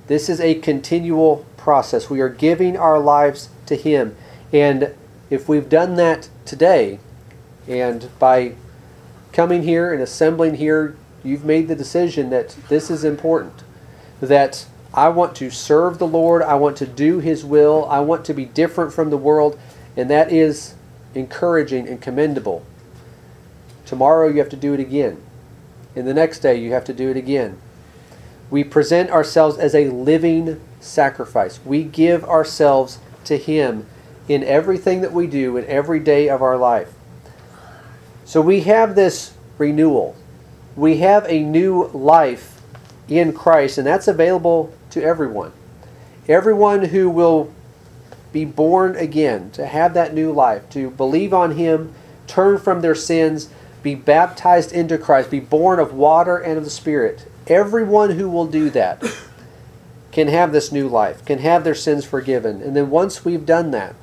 This 0.07 0.29
is 0.29 0.39
a 0.39 0.55
continual 0.55 1.45
process. 1.57 2.09
We 2.09 2.21
are 2.21 2.29
giving 2.29 2.77
our 2.77 2.97
lives 2.97 3.49
to 3.65 3.75
Him. 3.75 4.15
And 4.53 4.95
if 5.29 5.49
we've 5.49 5.67
done 5.67 5.95
that 5.95 6.29
today, 6.45 6.99
and 7.67 8.07
by 8.19 8.53
coming 9.33 9.63
here 9.63 9.91
and 9.91 10.01
assembling 10.01 10.55
here, 10.55 10.95
you've 11.25 11.43
made 11.43 11.67
the 11.67 11.75
decision 11.75 12.29
that 12.29 12.55
this 12.69 12.89
is 12.89 13.03
important. 13.03 13.61
That 14.21 14.65
I 14.93 15.09
want 15.09 15.35
to 15.35 15.51
serve 15.51 15.99
the 15.99 16.07
Lord, 16.07 16.41
I 16.41 16.55
want 16.55 16.77
to 16.77 16.87
do 16.87 17.19
His 17.19 17.43
will, 17.43 17.85
I 17.89 17.99
want 17.99 18.23
to 18.23 18.33
be 18.33 18.45
different 18.45 18.93
from 18.93 19.09
the 19.09 19.17
world, 19.17 19.59
and 19.97 20.09
that 20.09 20.31
is 20.31 20.75
encouraging 21.15 21.89
and 21.89 22.01
commendable. 22.01 22.65
Tomorrow 23.85 24.29
you 24.29 24.37
have 24.37 24.47
to 24.47 24.55
do 24.55 24.73
it 24.73 24.79
again. 24.79 25.21
And 25.95 26.07
the 26.07 26.13
next 26.13 26.39
day 26.39 26.55
you 26.55 26.71
have 26.73 26.85
to 26.85 26.93
do 26.93 27.09
it 27.09 27.17
again. 27.17 27.57
We 28.49 28.63
present 28.63 29.09
ourselves 29.09 29.57
as 29.57 29.73
a 29.73 29.89
living 29.89 30.61
sacrifice. 30.79 31.59
We 31.65 31.83
give 31.83 32.23
ourselves 32.25 32.99
to 33.25 33.37
Him 33.37 33.87
in 34.27 34.43
everything 34.43 35.01
that 35.01 35.11
we 35.11 35.27
do 35.27 35.57
in 35.57 35.65
every 35.65 35.99
day 35.99 36.29
of 36.29 36.41
our 36.41 36.57
life. 36.57 36.93
So 38.25 38.41
we 38.41 38.61
have 38.61 38.95
this 38.95 39.33
renewal. 39.57 40.15
We 40.75 40.97
have 40.97 41.25
a 41.27 41.43
new 41.43 41.87
life 41.89 42.61
in 43.07 43.33
Christ, 43.33 43.77
and 43.77 43.85
that's 43.85 44.07
available 44.07 44.73
to 44.91 45.03
everyone. 45.03 45.51
Everyone 46.27 46.85
who 46.85 47.09
will 47.09 47.51
be 48.31 48.45
born 48.45 48.95
again, 48.95 49.51
to 49.51 49.65
have 49.65 49.93
that 49.93 50.13
new 50.13 50.31
life, 50.31 50.67
to 50.71 50.89
believe 50.89 51.33
on 51.33 51.51
Him, 51.51 51.93
turn 52.27 52.57
from 52.57 52.81
their 52.81 52.95
sins, 52.95 53.49
be 53.83 53.93
baptized 53.93 54.71
into 54.71 54.97
Christ, 54.97 55.29
be 55.29 55.41
born 55.41 55.79
of 55.79 55.93
water 55.93 56.37
and 56.37 56.57
of 56.57 56.63
the 56.63 56.69
Spirit. 56.69 57.27
Everyone 57.47 58.11
who 58.11 58.29
will 58.29 58.47
do 58.47 58.69
that 58.69 59.03
can 60.11 60.29
have 60.29 60.53
this 60.53 60.71
new 60.71 60.87
life, 60.87 61.25
can 61.25 61.39
have 61.39 61.63
their 61.63 61.75
sins 61.75 62.05
forgiven. 62.05 62.61
And 62.61 62.75
then 62.75 62.89
once 62.89 63.25
we've 63.25 63.45
done 63.45 63.71
that, 63.71 63.95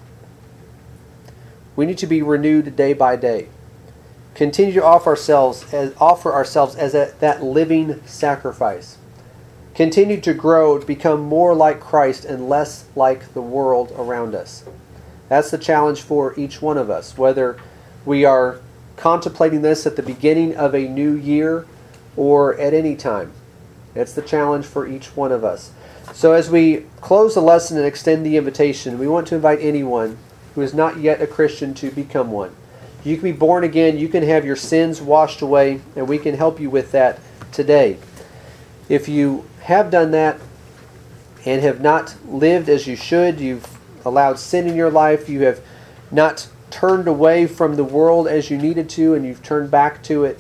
we 1.75 1.87
need 1.87 1.99
to 1.99 2.07
be 2.07 2.21
renewed 2.21 2.77
day 2.77 2.93
by 2.93 3.17
day. 3.17 3.49
Continue 4.35 4.75
to 4.75 4.85
offer 4.85 5.11
ourselves 5.11 5.73
as, 5.73 5.95
offer 5.99 6.33
ourselves 6.33 6.77
as 6.77 6.95
a, 6.95 7.15
that 7.21 7.43
living 7.43 8.03
sacrifice. 8.07 8.99
Continue 9.75 10.21
to 10.21 10.35
grow 10.35 10.79
to 10.79 10.87
become 10.87 11.21
more 11.21 11.55
like 11.55 11.81
Christ 11.81 12.25
and 12.25 12.49
less 12.49 12.85
like 12.95 13.33
the 13.33 13.41
world 13.41 13.93
around 13.97 14.35
us. 14.35 14.65
That's 15.29 15.51
the 15.51 15.59
challenge 15.59 16.03
for 16.03 16.39
each 16.39 16.61
one 16.61 16.77
of 16.77 16.91
us, 16.91 17.17
whether 17.17 17.57
we 18.05 18.25
are 18.25 18.61
contemplating 19.01 19.63
this 19.63 19.87
at 19.87 19.97
the 19.97 20.03
beginning 20.03 20.55
of 20.55 20.75
a 20.75 20.87
new 20.87 21.15
year 21.15 21.67
or 22.17 22.55
at 22.61 22.75
any 22.75 22.95
time. 22.95 23.33
It's 23.95 24.13
the 24.13 24.23
challenge 24.23 24.67
for 24.67 24.87
each 24.87 25.17
one 25.17 25.33
of 25.33 25.43
us. 25.43 25.73
So, 26.13 26.33
as 26.33 26.51
we 26.51 26.85
close 27.01 27.35
the 27.35 27.41
lesson 27.41 27.77
and 27.77 27.87
extend 27.87 28.27
the 28.27 28.37
invitation, 28.37 28.99
we 28.99 29.09
want 29.09 29.27
to 29.29 29.37
invite 29.37 29.61
anyone 29.61 30.19
who 30.55 30.61
is 30.61 30.75
not 30.75 30.99
yet 30.99 31.23
a 31.23 31.27
Christian 31.27 31.73
to 31.75 31.91
become 31.91 32.31
one. 32.31 32.55
You 33.03 33.17
can 33.17 33.25
be 33.25 33.33
born 33.33 33.65
again, 33.65 33.99
you 33.99 34.09
can 34.09 34.23
have 34.25 34.45
your 34.45 34.57
sins 34.57 35.01
washed 35.01 35.41
away, 35.41 35.81
and 35.97 36.07
we 36.07 36.19
can 36.19 36.35
help 36.35 36.61
you 36.61 36.69
with 36.69 36.93
that 36.93 37.19
today. 37.53 37.97
If 38.89 39.09
you 39.09 39.49
have 39.63 39.91
done 39.91 40.11
that 40.11 40.39
and 41.47 41.63
have 41.63 41.81
not 41.81 42.17
lived 42.27 42.69
as 42.69 42.87
you 42.87 42.97
should, 42.97 43.41
you've 43.41 43.79
allowed 44.05 44.39
sin 44.39 44.67
in 44.67 44.77
your 44.77 44.91
life, 44.91 45.29
you 45.29 45.43
have 45.43 45.61
not 46.11 46.49
turned 46.71 47.09
away 47.09 47.47
from 47.47 47.77
the 47.77 47.85
world 47.85 48.29
as 48.29 48.51
you 48.51 48.57
needed 48.57 48.89
to, 48.91 49.15
and 49.15 49.27
you've 49.27 49.43
turned 49.43 49.71
back 49.71 50.03
to 50.05 50.25
it, 50.25 50.39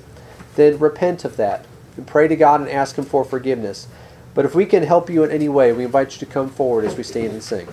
then 0.56 0.78
repent 0.78 1.24
of 1.24 1.36
that 1.36 1.66
and 1.96 2.06
pray 2.06 2.28
to 2.28 2.36
God 2.36 2.60
and 2.60 2.70
ask 2.70 2.96
Him 2.96 3.04
for 3.04 3.24
forgiveness. 3.24 3.88
But 4.34 4.44
if 4.44 4.54
we 4.54 4.64
can 4.66 4.84
help 4.84 5.10
you 5.10 5.24
in 5.24 5.30
any 5.30 5.48
way, 5.48 5.72
we 5.72 5.84
invite 5.84 6.12
you 6.12 6.18
to 6.18 6.26
come 6.26 6.48
forward 6.48 6.84
as 6.84 6.96
we 6.96 7.02
stand 7.02 7.32
and 7.32 7.42
sing. 7.42 7.68